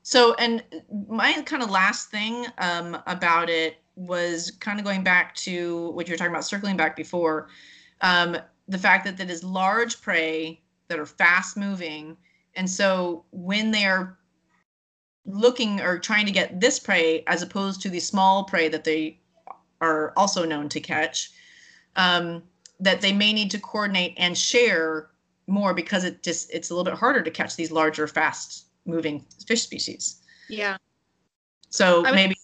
so, 0.02 0.34
and 0.34 0.62
my 1.08 1.32
kind 1.42 1.62
of 1.62 1.70
last 1.70 2.10
thing 2.10 2.46
um, 2.58 2.98
about 3.06 3.48
it 3.48 3.78
was 3.96 4.50
kind 4.60 4.78
of 4.78 4.84
going 4.84 5.02
back 5.02 5.34
to 5.36 5.90
what 5.90 6.06
you 6.06 6.12
were 6.12 6.18
talking 6.18 6.32
about, 6.32 6.44
circling 6.44 6.76
back 6.76 6.94
before, 6.94 7.48
um, 8.02 8.36
the 8.68 8.78
fact 8.78 9.04
that 9.06 9.16
that 9.16 9.30
is 9.30 9.42
large 9.42 10.00
prey 10.02 10.60
that 10.88 10.98
are 10.98 11.06
fast 11.06 11.56
moving, 11.56 12.16
and 12.54 12.68
so 12.68 13.24
when 13.30 13.70
they 13.70 13.86
are 13.86 14.18
looking 15.26 15.80
or 15.80 15.98
trying 15.98 16.26
to 16.26 16.32
get 16.32 16.60
this 16.60 16.78
prey 16.78 17.24
as 17.26 17.40
opposed 17.42 17.80
to 17.80 17.88
the 17.88 18.00
small 18.00 18.44
prey 18.44 18.68
that 18.68 18.84
they 18.84 19.18
are 19.80 20.12
also 20.16 20.44
known 20.44 20.68
to 20.68 20.80
catch, 20.80 21.30
um, 21.96 22.42
that 22.80 23.00
they 23.00 23.12
may 23.12 23.32
need 23.32 23.50
to 23.50 23.58
coordinate 23.58 24.14
and 24.16 24.36
share 24.36 25.10
more 25.46 25.74
because 25.74 26.04
it 26.04 26.22
just 26.22 26.52
it's 26.52 26.70
a 26.70 26.74
little 26.74 26.84
bit 26.84 26.98
harder 26.98 27.22
to 27.22 27.30
catch 27.30 27.56
these 27.56 27.70
larger, 27.70 28.06
fast 28.06 28.66
moving 28.86 29.24
fish 29.46 29.62
species. 29.62 30.22
yeah. 30.48 30.76
So 31.70 32.02
maybe 32.02 32.36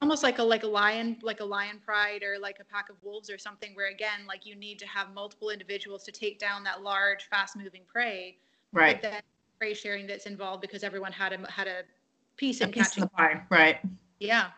almost 0.00 0.22
like 0.22 0.38
a 0.38 0.42
like 0.42 0.62
a 0.62 0.66
lion 0.66 1.16
like 1.22 1.40
a 1.40 1.44
lion 1.44 1.80
pride 1.84 2.22
or 2.22 2.38
like 2.38 2.58
a 2.60 2.64
pack 2.64 2.88
of 2.88 2.96
wolves 3.02 3.30
or 3.30 3.38
something 3.38 3.74
where 3.74 3.90
again 3.90 4.20
like 4.26 4.46
you 4.46 4.54
need 4.54 4.78
to 4.78 4.86
have 4.86 5.12
multiple 5.12 5.50
individuals 5.50 6.04
to 6.04 6.12
take 6.12 6.38
down 6.38 6.62
that 6.62 6.82
large 6.82 7.28
fast 7.28 7.56
moving 7.56 7.82
prey 7.86 8.36
right. 8.72 9.02
but 9.02 9.10
then 9.10 9.22
prey 9.58 9.74
sharing 9.74 10.06
that's 10.06 10.26
involved 10.26 10.60
because 10.60 10.84
everyone 10.84 11.10
had 11.10 11.32
a 11.32 11.50
had 11.50 11.66
a 11.66 11.82
piece 12.36 12.60
A 12.60 12.64
in 12.64 12.70
piece 12.70 12.88
catching 12.88 13.04
the 13.04 13.10
pie, 13.10 13.42
right? 13.50 13.80
yeah 14.20 14.50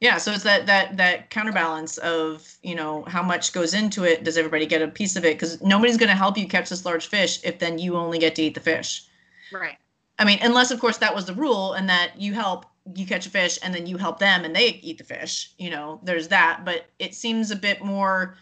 Yeah, 0.00 0.18
so 0.18 0.32
it's 0.32 0.44
that 0.44 0.66
that 0.66 0.96
that 0.96 1.30
counterbalance 1.30 1.98
of 1.98 2.56
you 2.62 2.74
know 2.74 3.04
how 3.04 3.22
much 3.22 3.52
goes 3.52 3.74
into 3.74 4.04
it. 4.04 4.24
Does 4.24 4.38
everybody 4.38 4.66
get 4.66 4.82
a 4.82 4.88
piece 4.88 5.16
of 5.16 5.24
it? 5.24 5.34
Because 5.34 5.60
nobody's 5.62 5.96
going 5.96 6.08
to 6.08 6.14
help 6.14 6.38
you 6.38 6.48
catch 6.48 6.70
this 6.70 6.84
large 6.84 7.06
fish 7.08 7.40
if 7.42 7.58
then 7.58 7.78
you 7.78 7.96
only 7.96 8.18
get 8.18 8.34
to 8.36 8.42
eat 8.42 8.54
the 8.54 8.60
fish. 8.60 9.04
right 9.52 9.76
I 10.18 10.24
mean, 10.24 10.38
unless 10.42 10.70
of 10.70 10.80
course 10.80 10.98
that 10.98 11.14
was 11.14 11.26
the 11.26 11.34
rule, 11.34 11.72
and 11.72 11.88
that 11.88 12.20
you 12.20 12.34
help 12.34 12.66
you 12.94 13.06
catch 13.06 13.26
a 13.26 13.30
fish 13.30 13.58
and 13.62 13.74
then 13.74 13.86
you 13.86 13.96
help 13.96 14.18
them 14.18 14.44
and 14.44 14.54
they 14.56 14.68
eat 14.82 14.98
the 14.98 15.04
fish. 15.04 15.52
You 15.58 15.70
know, 15.70 16.00
there's 16.02 16.28
that. 16.28 16.62
But 16.64 16.86
it 16.98 17.14
seems 17.14 17.50
a 17.50 17.56
bit 17.56 17.84
more. 17.84 18.36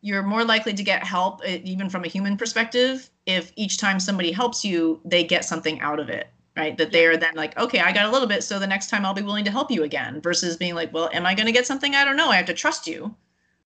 You're 0.00 0.22
more 0.22 0.44
likely 0.44 0.72
to 0.72 0.82
get 0.82 1.04
help, 1.04 1.46
even 1.46 1.88
from 1.88 2.04
a 2.04 2.08
human 2.08 2.36
perspective, 2.36 3.08
if 3.24 3.52
each 3.54 3.78
time 3.78 4.00
somebody 4.00 4.32
helps 4.32 4.64
you, 4.64 5.00
they 5.04 5.22
get 5.22 5.44
something 5.44 5.80
out 5.80 6.00
of 6.00 6.08
it, 6.08 6.26
right? 6.56 6.76
That 6.76 6.92
they 6.92 7.06
are 7.06 7.16
then 7.16 7.34
like, 7.34 7.56
okay, 7.58 7.80
I 7.80 7.92
got 7.92 8.06
a 8.06 8.10
little 8.10 8.28
bit, 8.28 8.42
so 8.44 8.58
the 8.58 8.66
next 8.66 8.88
time 8.90 9.04
I'll 9.06 9.14
be 9.14 9.22
willing 9.22 9.44
to 9.44 9.50
help 9.50 9.70
you 9.70 9.84
again. 9.84 10.20
Versus 10.20 10.56
being 10.56 10.74
like, 10.74 10.92
well, 10.92 11.08
am 11.12 11.26
I 11.26 11.34
going 11.34 11.46
to 11.46 11.52
get 11.52 11.66
something? 11.66 11.94
I 11.94 12.04
don't 12.04 12.16
know. 12.16 12.28
I 12.30 12.36
have 12.36 12.46
to 12.46 12.54
trust 12.54 12.86
you 12.86 13.14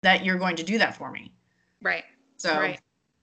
that 0.02 0.24
you're 0.24 0.38
going 0.38 0.56
to 0.56 0.62
do 0.62 0.78
that 0.78 0.96
for 0.96 1.10
me. 1.10 1.32
right 1.82 2.04
So 2.36 2.58
right 2.58 2.80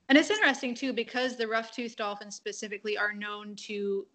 and 0.09 0.17
it's 0.17 0.29
interesting 0.29 0.75
too 0.75 0.91
because 0.91 1.37
the 1.37 1.47
rough-toothed 1.47 1.95
dolphins 1.95 2.35
specifically 2.35 2.97
are 2.97 3.13
known 3.13 3.55
to 3.55 4.05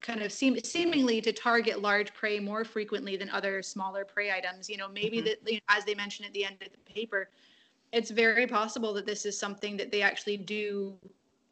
kind 0.00 0.22
of 0.22 0.32
seem 0.32 0.58
seemingly 0.60 1.20
to 1.20 1.32
target 1.32 1.82
large 1.82 2.12
prey 2.14 2.38
more 2.38 2.64
frequently 2.64 3.16
than 3.16 3.28
other 3.30 3.62
smaller 3.62 4.04
prey 4.04 4.30
items 4.30 4.68
you 4.70 4.76
know 4.76 4.88
maybe 4.88 5.20
Mhm. 5.20 5.24
that 5.24 5.38
you 5.46 5.54
know, 5.54 5.76
as 5.76 5.84
they 5.84 5.94
mentioned 5.94 6.26
at 6.26 6.32
the 6.32 6.44
end 6.44 6.56
of 6.62 6.68
the 6.72 6.92
paper 6.92 7.30
it's 7.92 8.10
very 8.10 8.46
possible 8.46 8.92
that 8.94 9.06
this 9.06 9.26
is 9.26 9.38
something 9.38 9.76
that 9.76 9.90
they 9.90 10.02
actually 10.02 10.36
do 10.36 10.98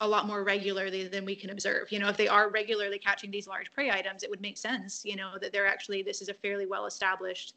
a 0.05 0.09
lot 0.09 0.27
more 0.27 0.45
regularly 0.45 1.09
than 1.09 1.25
we 1.25 1.35
can 1.35 1.51
observe. 1.51 1.91
You 1.91 1.99
know 1.99 2.09
if 2.09 2.17
they 2.17 2.29
are 2.29 2.51
regularly 2.51 2.99
catching 2.99 3.31
these 3.31 3.49
large 3.49 3.73
prey 3.73 3.91
items 3.91 4.23
it 4.23 4.31
would 4.31 4.41
make 4.41 4.57
sense 4.57 5.03
you 5.05 5.17
know 5.17 5.33
that 5.41 5.53
they're 5.53 5.67
actually 5.67 6.03
this 6.03 6.23
is 6.23 6.29
a 6.29 6.35
fairly 6.35 6.67
well 6.67 6.87
established 6.87 7.55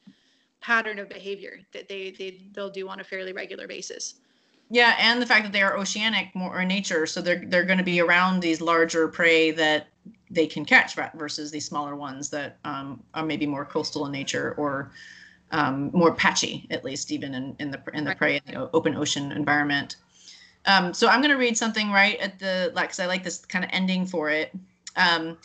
pattern 0.62 1.00
of 1.00 1.10
behavior 1.10 1.60
that 1.72 1.88
they, 1.88 2.12
they 2.12 2.42
they'll 2.54 2.70
do 2.70 2.90
on 2.90 3.00
a 3.00 3.04
fairly 3.04 3.34
regular 3.34 3.68
basis. 3.68 4.16
Yeah, 4.70 4.96
and 5.00 5.22
the 5.22 5.26
fact 5.26 5.44
that 5.46 5.54
they 5.54 5.62
are 5.62 5.78
oceanic 5.78 6.36
more 6.36 6.62
in 6.62 6.68
nature, 6.68 7.06
so 7.06 7.22
they're 7.22 7.44
they're 7.48 7.64
going 7.64 7.78
to 7.78 7.84
be 7.84 8.02
around 8.02 8.42
these 8.42 8.60
larger 8.60 9.08
prey 9.08 9.52
that 9.52 9.88
they 10.30 10.46
can 10.46 10.66
catch 10.66 10.96
versus 11.16 11.52
these 11.52 11.66
smaller 11.66 11.96
ones 11.96 12.30
that 12.30 12.58
um, 12.66 13.02
are 13.14 13.26
maybe 13.26 13.46
more 13.46 13.64
coastal 13.64 14.06
in 14.06 14.12
nature 14.12 14.56
or 14.58 14.92
um, 15.52 15.90
more 15.94 16.14
patchy, 16.14 16.68
at 16.70 16.84
least 16.84 17.12
even 17.12 17.34
in, 17.34 17.56
in 17.60 17.72
the 17.72 17.82
in 17.94 18.04
the 18.04 18.16
prey 18.16 18.42
in 18.46 18.54
the 18.54 18.70
open 18.72 18.96
ocean 18.96 19.32
environment. 19.32 19.98
Um, 20.68 20.94
so 20.94 21.08
I'm 21.08 21.22
going 21.22 21.32
to 21.32 21.38
read 21.38 21.58
something 21.58 21.92
right 21.92 22.20
at 22.20 22.38
the 22.40 22.72
like, 22.76 22.90
because 22.90 23.00
I 23.00 23.08
like 23.08 23.24
this 23.24 23.46
kind 23.46 23.66
of 23.66 23.72
ending 23.74 24.06
for 24.06 24.30
it. 24.30 24.54
Um, 24.96 25.38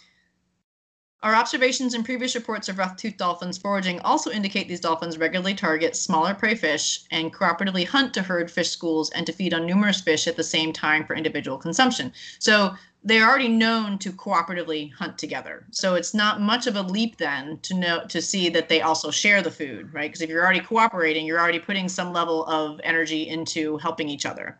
our 1.23 1.37
observations 1.37 1.95
in 1.95 2.03
previous 2.03 2.35
reports 2.35 2.69
of 2.69 2.79
rough-toothed 2.79 3.17
dolphins 3.17 3.57
foraging 3.57 4.01
also 4.01 4.33
indicate 4.33 4.67
these 4.67 4.81
dolphins 4.81 5.19
regularly 5.19 5.55
target 5.55 5.95
smaller 5.95 6.35
prey 6.35 6.57
fish 6.57 7.05
and 7.13 7.33
cooperatively 7.33 7.87
hunt 7.87 8.13
to 8.15 8.23
herd 8.23 8.51
fish 8.51 8.71
schools 8.71 9.11
and 9.11 9.25
to 9.27 9.33
feed 9.33 9.55
on 9.55 9.65
numerous 9.65 10.01
fish 10.01 10.27
at 10.27 10.35
the 10.35 10.43
same 10.43 10.73
time 10.73 11.07
for 11.07 11.15
individual 11.15 11.57
consumption. 11.57 12.13
So 12.41 12.75
they're 13.05 13.29
already 13.29 13.47
known 13.47 13.99
to 13.99 14.11
cooperatively 14.11 14.93
hunt 14.95 15.17
together. 15.17 15.65
So 15.71 15.95
it's 15.95 16.13
not 16.13 16.41
much 16.41 16.67
of 16.67 16.75
a 16.75 16.83
leap 16.83 17.19
then 17.19 17.59
to 17.63 17.75
know 17.75 18.05
to 18.09 18.21
see 18.21 18.49
that 18.49 18.69
they 18.69 18.81
also 18.81 19.13
share 19.13 19.43
the 19.43 19.51
food, 19.51 19.95
right? 19.95 20.11
Because 20.11 20.23
if 20.23 20.29
you're 20.31 20.43
already 20.43 20.61
cooperating, 20.61 21.25
you're 21.25 21.41
already 21.41 21.61
putting 21.61 21.89
some 21.89 22.13
level 22.13 22.45
of 22.47 22.81
energy 22.83 23.29
into 23.29 23.77
helping 23.79 24.09
each 24.09 24.27
other. 24.27 24.59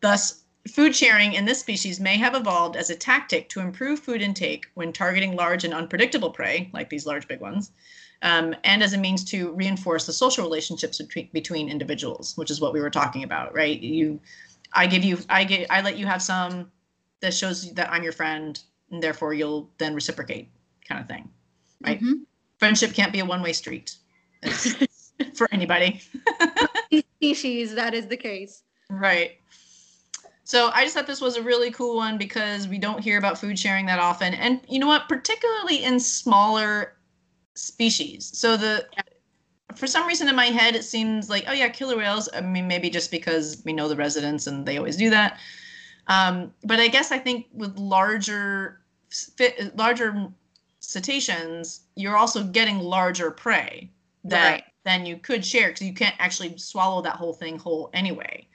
Thus, 0.00 0.44
food 0.68 0.94
sharing 0.94 1.34
in 1.34 1.44
this 1.44 1.60
species 1.60 2.00
may 2.00 2.16
have 2.16 2.34
evolved 2.34 2.76
as 2.76 2.90
a 2.90 2.96
tactic 2.96 3.48
to 3.50 3.60
improve 3.60 4.00
food 4.00 4.22
intake 4.22 4.66
when 4.74 4.92
targeting 4.92 5.36
large 5.36 5.64
and 5.64 5.72
unpredictable 5.74 6.30
prey, 6.30 6.70
like 6.72 6.90
these 6.90 7.06
large 7.06 7.28
big 7.28 7.40
ones, 7.40 7.72
um, 8.22 8.54
and 8.64 8.82
as 8.82 8.92
a 8.92 8.98
means 8.98 9.24
to 9.24 9.52
reinforce 9.52 10.06
the 10.06 10.12
social 10.12 10.44
relationships 10.44 10.98
between, 10.98 11.28
between 11.32 11.68
individuals, 11.68 12.36
which 12.36 12.50
is 12.50 12.60
what 12.60 12.72
we 12.72 12.80
were 12.80 12.90
talking 12.90 13.22
about, 13.22 13.54
right? 13.54 13.80
You, 13.80 14.20
I 14.72 14.86
give 14.86 15.04
you, 15.04 15.18
I 15.28 15.44
get, 15.44 15.66
I 15.70 15.80
let 15.82 15.96
you 15.96 16.06
have 16.06 16.22
some. 16.22 16.70
That 17.20 17.32
shows 17.32 17.72
that 17.72 17.90
I'm 17.90 18.02
your 18.02 18.12
friend, 18.12 18.60
and 18.90 19.02
therefore 19.02 19.32
you'll 19.32 19.70
then 19.78 19.94
reciprocate, 19.94 20.50
kind 20.86 21.00
of 21.00 21.08
thing. 21.08 21.30
Right. 21.84 22.00
Mhm. 22.00 22.20
Friendship 22.58 22.92
can't 22.92 23.12
be 23.12 23.20
a 23.20 23.24
one-way 23.24 23.52
street 23.54 23.96
for 25.34 25.48
anybody. 25.50 26.02
species 27.18 27.74
that 27.74 27.94
is 27.94 28.06
the 28.08 28.16
case 28.16 28.64
Right. 28.90 29.38
So 30.46 30.70
I 30.72 30.84
just 30.84 30.94
thought 30.94 31.08
this 31.08 31.20
was 31.20 31.36
a 31.36 31.42
really 31.42 31.72
cool 31.72 31.96
one 31.96 32.18
because 32.18 32.68
we 32.68 32.78
don't 32.78 33.02
hear 33.02 33.18
about 33.18 33.36
food 33.36 33.58
sharing 33.58 33.84
that 33.86 33.98
often. 33.98 34.32
And 34.32 34.60
you 34.68 34.78
know 34.78 34.86
what? 34.86 35.08
Particularly 35.08 35.82
in 35.82 35.98
smaller 35.98 36.96
species. 37.56 38.30
So 38.32 38.56
the 38.56 38.86
for 39.74 39.88
some 39.88 40.06
reason 40.06 40.28
in 40.28 40.36
my 40.36 40.46
head 40.46 40.76
it 40.76 40.84
seems 40.84 41.28
like, 41.28 41.44
oh 41.48 41.52
yeah, 41.52 41.68
killer 41.68 41.96
whales. 41.96 42.28
I 42.32 42.42
mean, 42.42 42.68
maybe 42.68 42.90
just 42.90 43.10
because 43.10 43.60
we 43.64 43.72
know 43.72 43.88
the 43.88 43.96
residents 43.96 44.46
and 44.46 44.64
they 44.64 44.78
always 44.78 44.96
do 44.96 45.10
that. 45.10 45.40
Um, 46.06 46.54
but 46.64 46.78
I 46.80 46.88
guess 46.88 47.10
I 47.10 47.18
think 47.18 47.46
with 47.52 47.76
larger 47.78 48.80
larger 49.74 50.28
cetaceans, 50.80 51.80
you're 51.96 52.16
also 52.16 52.44
getting 52.44 52.78
larger 52.78 53.32
prey 53.32 53.90
that 54.24 54.62
Right. 54.62 54.64
then 54.84 55.06
you 55.06 55.16
could 55.16 55.44
share 55.44 55.68
because 55.68 55.82
you 55.86 55.94
can't 55.94 56.14
actually 56.20 56.56
swallow 56.58 57.02
that 57.02 57.16
whole 57.16 57.32
thing 57.34 57.58
whole 57.58 57.90
anyway. 57.92 58.46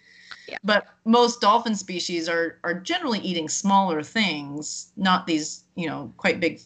Yeah. 0.51 0.57
But 0.65 0.87
most 1.05 1.39
dolphin 1.39 1.75
species 1.75 2.27
are 2.27 2.59
are 2.63 2.73
generally 2.73 3.19
eating 3.19 3.47
smaller 3.47 4.03
things, 4.03 4.91
not 4.97 5.25
these, 5.25 5.63
you 5.75 5.87
know, 5.87 6.13
quite 6.17 6.41
big 6.41 6.59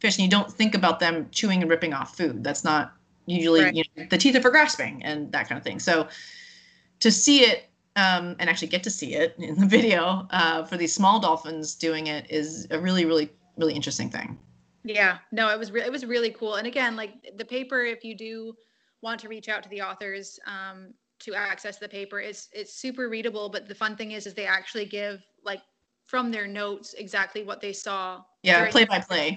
fish. 0.00 0.16
And 0.16 0.24
you 0.24 0.30
don't 0.30 0.50
think 0.50 0.74
about 0.74 1.00
them 1.00 1.28
chewing 1.32 1.60
and 1.60 1.68
ripping 1.68 1.92
off 1.92 2.16
food. 2.16 2.44
That's 2.44 2.62
not 2.62 2.92
usually 3.26 3.62
Right. 3.62 3.74
you 3.74 3.82
know, 3.96 4.06
the 4.08 4.18
teeth 4.18 4.36
are 4.36 4.40
for 4.40 4.50
grasping 4.50 5.02
and 5.02 5.32
that 5.32 5.48
kind 5.48 5.58
of 5.58 5.64
thing. 5.64 5.80
So 5.80 6.06
to 7.00 7.10
see 7.10 7.40
it 7.40 7.64
um, 7.96 8.36
and 8.38 8.48
actually 8.48 8.68
get 8.68 8.84
to 8.84 8.90
see 8.90 9.14
it 9.14 9.34
in 9.38 9.58
the 9.58 9.66
video 9.66 10.28
uh, 10.30 10.64
for 10.64 10.76
these 10.76 10.94
small 10.94 11.18
dolphins 11.18 11.74
doing 11.74 12.06
it 12.06 12.30
is 12.30 12.68
a 12.70 12.78
really, 12.78 13.04
really, 13.04 13.30
really 13.56 13.74
interesting 13.74 14.10
thing. 14.10 14.38
Yeah, 14.84 15.18
no, 15.32 15.48
it 15.48 15.58
was 15.58 15.72
re- 15.72 15.82
it 15.82 15.90
was 15.90 16.04
really 16.04 16.30
cool. 16.30 16.54
And 16.56 16.66
again, 16.66 16.94
like 16.94 17.14
the 17.36 17.44
paper, 17.44 17.80
if 17.82 18.04
you 18.04 18.14
do 18.14 18.54
want 19.00 19.18
to 19.20 19.28
reach 19.28 19.48
out 19.48 19.62
to 19.62 19.68
the 19.70 19.80
authors 19.80 20.38
um, 20.46 20.92
to 21.20 21.34
access 21.34 21.78
the 21.78 21.88
paper, 21.88 22.20
it's 22.20 22.48
it's 22.52 22.74
super 22.74 23.08
readable. 23.08 23.48
But 23.48 23.68
the 23.68 23.74
fun 23.74 23.96
thing 23.96 24.12
is, 24.12 24.26
is 24.26 24.34
they 24.34 24.46
actually 24.46 24.86
give 24.86 25.22
like 25.44 25.60
from 26.06 26.30
their 26.30 26.46
notes 26.46 26.94
exactly 26.94 27.44
what 27.44 27.60
they 27.60 27.72
saw. 27.72 28.22
Yeah, 28.42 28.70
play 28.70 28.84
by 28.84 29.00
play. 29.00 29.36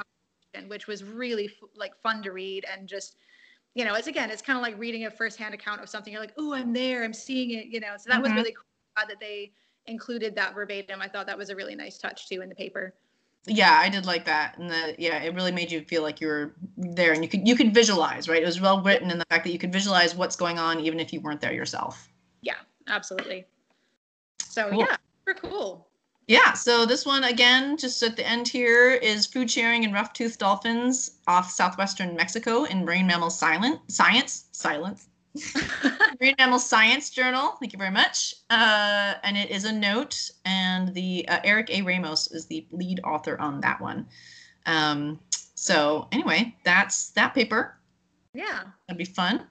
which 0.68 0.88
was 0.88 1.04
really 1.04 1.46
f- 1.46 1.70
like 1.76 1.96
fun 2.02 2.24
to 2.24 2.32
read 2.32 2.66
and 2.72 2.88
just 2.88 3.16
you 3.76 3.86
know 3.86 3.94
it's 3.94 4.08
again 4.08 4.32
it's 4.32 4.42
kind 4.42 4.58
of 4.58 4.64
like 4.64 4.78
reading 4.80 5.06
a 5.06 5.12
firsthand 5.12 5.54
account 5.54 5.82
of 5.82 5.88
something 5.88 6.12
you're 6.12 6.22
like 6.22 6.34
oh 6.40 6.52
i'm 6.54 6.74
there 6.74 7.04
i'm 7.04 7.14
seeing 7.14 7.52
it 7.52 7.68
you 7.68 7.80
know 7.80 7.94
so 7.96 8.10
that 8.10 8.20
was 8.20 8.32
Mhm. 8.32 8.38
really 8.38 8.54
cool 8.54 9.08
that 9.08 9.20
they 9.20 9.52
included 9.86 10.34
that 10.36 10.56
verbatim 10.56 11.00
i 11.00 11.08
thought 11.08 11.28
that 11.28 11.38
was 11.38 11.50
a 11.52 11.56
really 11.56 11.76
nice 11.76 12.00
touch 12.00 12.28
too 12.28 12.42
in 12.42 12.50
the 12.50 12.56
paper 12.56 12.96
Yeah, 13.48 13.80
I 13.82 13.90
did 13.90 14.06
like 14.06 14.26
that, 14.26 14.58
and 14.58 14.70
the 14.70 14.96
yeah, 15.00 15.24
it 15.24 15.34
really 15.34 15.52
made 15.54 15.72
you 15.72 15.82
feel 15.82 16.02
like 16.04 16.20
you 16.22 16.28
were 16.28 16.54
there, 16.78 17.14
and 17.14 17.24
you 17.24 17.30
could 17.30 17.48
you 17.48 17.56
could 17.56 17.74
visualize, 17.74 18.28
right? 18.28 18.42
It 18.42 18.46
was 18.46 18.60
well 18.62 18.82
written 18.82 19.10
in 19.10 19.18
the 19.18 19.26
fact 19.30 19.44
that 19.46 19.52
you 19.52 19.60
could 19.60 19.72
visualize 19.74 20.16
what's 20.16 20.36
going 20.36 20.60
on, 20.60 20.80
even 20.82 21.00
if 21.00 21.14
you 21.14 21.22
weren't 21.22 21.40
there 21.42 21.54
yourself. 21.54 22.10
yeah 22.42 22.56
absolutely 22.88 23.46
so 24.44 24.70
Cool. 24.70 24.80
yeah 24.80 24.96
super 25.26 25.40
cool 25.42 25.88
Yeah, 26.28 26.54
so 26.54 26.86
this 26.86 27.06
one 27.06 27.24
again, 27.24 27.78
just 27.78 28.04
at 28.04 28.16
the 28.18 28.28
end 28.28 28.48
here, 28.50 28.92
is 28.92 29.26
food 29.26 29.50
sharing 29.50 29.86
and 29.86 29.94
rough-toothed 29.94 30.40
dolphins 30.40 31.20
off 31.28 31.50
southwestern 31.50 32.16
Mexico 32.18 32.66
in 32.66 32.84
Marine 32.86 33.08
Mammal 33.08 33.30
Silent 33.30 33.80
Science 33.90 34.46
Silence 34.52 35.08
Marine 36.20 36.36
Mammal 36.40 36.60
Science 36.60 37.10
Journal. 37.10 37.56
Thank 37.60 37.74
you 37.74 37.80
very 37.80 37.92
much. 37.92 38.36
Uh, 38.50 39.16
and 39.24 39.38
it 39.38 39.50
is 39.50 39.66
a 39.66 39.72
note, 39.72 40.32
and 40.46 40.94
the 40.94 41.28
uh, 41.28 41.40
Eric 41.44 41.70
A. 41.70 41.82
Ramos 41.82 42.32
is 42.32 42.46
the 42.46 42.66
lead 42.72 43.00
author 43.04 43.40
on 43.40 43.62
that 43.62 43.80
one. 43.82 44.08
Um, 44.66 45.20
so 45.56 46.08
anyway, 46.12 46.56
that's 46.64 47.10
that 47.12 47.34
paper. 47.34 47.78
yeah 48.34 48.64
That'd 48.88 48.98
be 48.98 49.06
fun. 49.06 49.48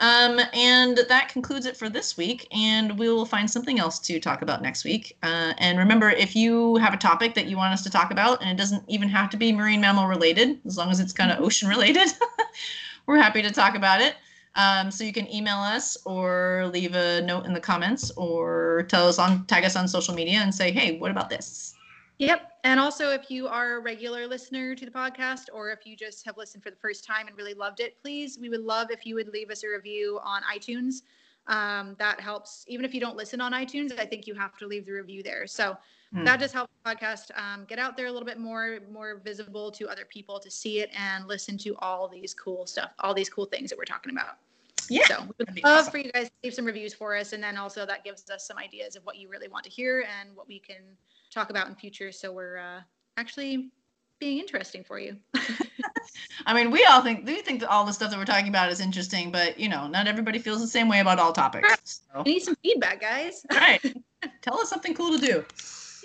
Um, 0.00 0.40
and 0.52 1.00
that 1.08 1.28
concludes 1.28 1.66
it 1.66 1.76
for 1.76 1.88
this 1.88 2.16
week. 2.16 2.46
And 2.52 2.98
we 2.98 3.08
will 3.08 3.26
find 3.26 3.50
something 3.50 3.78
else 3.78 3.98
to 4.00 4.20
talk 4.20 4.42
about 4.42 4.62
next 4.62 4.84
week. 4.84 5.16
Uh, 5.22 5.54
and 5.58 5.78
remember, 5.78 6.10
if 6.10 6.36
you 6.36 6.76
have 6.76 6.94
a 6.94 6.98
topic 6.98 7.34
that 7.34 7.46
you 7.46 7.56
want 7.56 7.72
us 7.72 7.82
to 7.82 7.90
talk 7.90 8.10
about, 8.10 8.40
and 8.40 8.50
it 8.50 8.56
doesn't 8.56 8.84
even 8.88 9.08
have 9.08 9.28
to 9.30 9.36
be 9.36 9.52
marine 9.52 9.80
mammal 9.80 10.06
related, 10.06 10.60
as 10.66 10.78
long 10.78 10.90
as 10.90 11.00
it's 11.00 11.12
kind 11.12 11.32
of 11.32 11.40
ocean 11.40 11.68
related, 11.68 12.08
we're 13.06 13.16
happy 13.16 13.42
to 13.42 13.50
talk 13.50 13.74
about 13.74 14.00
it. 14.00 14.14
Um, 14.56 14.90
so 14.90 15.04
you 15.04 15.12
can 15.12 15.32
email 15.32 15.58
us 15.58 15.96
or 16.04 16.70
leave 16.72 16.94
a 16.94 17.22
note 17.22 17.46
in 17.46 17.52
the 17.52 17.60
comments 17.60 18.10
or 18.12 18.86
tell 18.88 19.06
us 19.08 19.18
on 19.18 19.46
tag 19.46 19.64
us 19.64 19.76
on 19.76 19.86
social 19.86 20.14
media 20.14 20.38
and 20.38 20.54
say, 20.54 20.70
hey, 20.70 20.98
what 20.98 21.10
about 21.10 21.30
this? 21.30 21.74
Yep. 22.18 22.52
And 22.64 22.80
also, 22.80 23.10
if 23.10 23.30
you 23.30 23.46
are 23.46 23.76
a 23.76 23.80
regular 23.80 24.26
listener 24.26 24.74
to 24.74 24.84
the 24.84 24.90
podcast, 24.90 25.44
or 25.52 25.70
if 25.70 25.86
you 25.86 25.96
just 25.96 26.26
have 26.26 26.36
listened 26.36 26.64
for 26.64 26.70
the 26.70 26.76
first 26.76 27.04
time 27.04 27.28
and 27.28 27.36
really 27.36 27.54
loved 27.54 27.78
it, 27.78 28.00
please, 28.02 28.38
we 28.40 28.48
would 28.48 28.64
love 28.64 28.90
if 28.90 29.06
you 29.06 29.14
would 29.14 29.28
leave 29.28 29.50
us 29.50 29.62
a 29.62 29.68
review 29.68 30.18
on 30.24 30.42
iTunes. 30.42 31.02
Um, 31.46 31.94
that 31.98 32.20
helps. 32.20 32.64
Even 32.66 32.84
if 32.84 32.92
you 32.92 33.00
don't 33.00 33.16
listen 33.16 33.40
on 33.40 33.52
iTunes, 33.52 33.98
I 33.98 34.04
think 34.04 34.26
you 34.26 34.34
have 34.34 34.56
to 34.58 34.66
leave 34.66 34.86
the 34.86 34.92
review 34.92 35.22
there. 35.22 35.46
So 35.46 35.76
Hmm. 36.12 36.24
that 36.24 36.40
just 36.40 36.54
helps 36.54 36.72
the 36.84 36.90
podcast 36.90 37.30
um, 37.38 37.64
get 37.66 37.78
out 37.78 37.96
there 37.96 38.06
a 38.06 38.12
little 38.12 38.26
bit 38.26 38.38
more, 38.38 38.78
more 38.90 39.20
visible 39.22 39.70
to 39.72 39.88
other 39.88 40.06
people 40.06 40.40
to 40.40 40.50
see 40.50 40.80
it 40.80 40.90
and 40.96 41.26
listen 41.28 41.58
to 41.58 41.76
all 41.80 42.08
these 42.08 42.32
cool 42.32 42.66
stuff, 42.66 42.90
all 43.00 43.12
these 43.12 43.28
cool 43.28 43.44
things 43.44 43.68
that 43.70 43.78
we're 43.78 43.84
talking 43.84 44.12
about. 44.12 44.38
Yeah, 44.88 45.06
So 45.06 45.22
we 45.38 45.44
that'd 45.44 45.64
love 45.64 45.80
awesome. 45.80 45.90
for 45.92 45.98
you 45.98 46.10
guys 46.12 46.28
to 46.28 46.32
leave 46.42 46.54
some 46.54 46.64
reviews 46.64 46.94
for 46.94 47.14
us. 47.14 47.34
And 47.34 47.42
then 47.42 47.58
also 47.58 47.84
that 47.84 48.04
gives 48.04 48.28
us 48.30 48.46
some 48.46 48.56
ideas 48.56 48.96
of 48.96 49.04
what 49.04 49.16
you 49.16 49.28
really 49.28 49.48
want 49.48 49.64
to 49.64 49.70
hear 49.70 50.06
and 50.18 50.34
what 50.34 50.48
we 50.48 50.58
can 50.58 50.76
talk 51.30 51.50
about 51.50 51.68
in 51.68 51.74
future. 51.74 52.10
So 52.10 52.32
we're 52.32 52.56
uh, 52.56 52.80
actually 53.18 53.68
being 54.18 54.38
interesting 54.38 54.82
for 54.82 54.98
you. 54.98 55.16
I 56.46 56.54
mean, 56.54 56.70
we 56.70 56.84
all 56.84 57.02
think 57.02 57.26
we 57.26 57.42
think 57.42 57.60
that 57.60 57.68
all 57.68 57.84
the 57.84 57.92
stuff 57.92 58.10
that 58.10 58.18
we're 58.18 58.24
talking 58.24 58.48
about 58.48 58.72
is 58.72 58.80
interesting, 58.80 59.30
but 59.30 59.58
you 59.58 59.68
know, 59.68 59.86
not 59.86 60.06
everybody 60.06 60.38
feels 60.38 60.60
the 60.60 60.66
same 60.66 60.88
way 60.88 61.00
about 61.00 61.18
all 61.18 61.32
topics. 61.32 62.02
So, 62.12 62.22
we 62.24 62.34
need 62.34 62.42
some 62.42 62.56
feedback, 62.62 63.00
guys. 63.00 63.44
all 63.52 63.58
right, 63.58 63.80
tell 64.42 64.58
us 64.58 64.70
something 64.70 64.94
cool 64.94 65.18
to 65.18 65.24
do. 65.24 65.44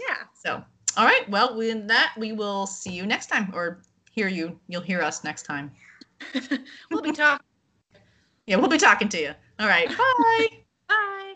Yeah. 0.08 0.16
So, 0.34 0.63
all 0.98 1.06
right, 1.06 1.28
well, 1.30 1.60
in 1.60 1.88
that 1.88 2.13
we 2.18 2.34
will 2.34 2.68
see 2.68 2.92
you 2.92 3.06
next 3.06 3.28
time, 3.28 3.52
or 3.54 3.82
hear 4.12 4.28
you. 4.28 4.60
You'll 4.68 4.82
hear 4.82 5.02
us 5.02 5.24
next 5.24 5.44
time. 5.44 5.72
we'll 6.92 7.02
be 7.02 7.12
talking. 7.12 7.46
Yeah, 8.46 8.58
we'll 8.58 8.70
be 8.70 8.78
talking 8.78 9.10
to 9.10 9.20
you. 9.20 9.34
All 9.60 9.68
right, 9.68 9.88
bye. 9.98 10.48
Bye. 10.88 11.34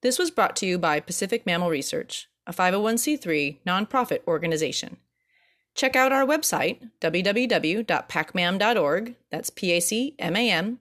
This 0.00 0.16
was 0.18 0.30
brought 0.30 0.54
to 0.56 0.66
you 0.66 0.78
by 0.78 1.00
Pacific 1.00 1.46
Mammal 1.46 1.70
Research, 1.70 2.28
a 2.46 2.52
501c3 2.52 3.60
nonprofit 3.66 4.20
organization. 4.26 4.98
Check 5.74 5.96
out 5.96 6.12
our 6.12 6.26
website, 6.26 6.90
www.pacmam.org, 7.00 9.14
that's 9.30 9.50
P 9.50 9.72
A 9.72 9.80
C 9.80 10.14
M 10.18 10.36
A 10.36 10.50
M, 10.50 10.80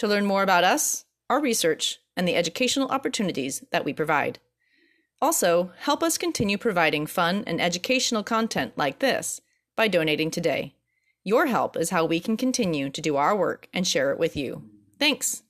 to 0.00 0.08
learn 0.08 0.24
more 0.24 0.42
about 0.42 0.64
us, 0.64 1.04
our 1.28 1.40
research, 1.40 2.00
and 2.16 2.26
the 2.26 2.34
educational 2.34 2.88
opportunities 2.88 3.62
that 3.70 3.84
we 3.84 3.92
provide. 3.92 4.38
Also, 5.22 5.72
help 5.80 6.02
us 6.02 6.16
continue 6.16 6.56
providing 6.56 7.06
fun 7.06 7.44
and 7.46 7.60
educational 7.60 8.22
content 8.22 8.72
like 8.76 9.00
this 9.00 9.42
by 9.76 9.88
donating 9.88 10.30
today. 10.30 10.74
Your 11.22 11.46
help 11.46 11.76
is 11.76 11.90
how 11.90 12.06
we 12.06 12.18
can 12.18 12.38
continue 12.38 12.88
to 12.88 13.00
do 13.02 13.16
our 13.16 13.36
work 13.36 13.68
and 13.74 13.86
share 13.86 14.10
it 14.10 14.18
with 14.18 14.36
you. 14.36 14.64
Thanks! 14.98 15.42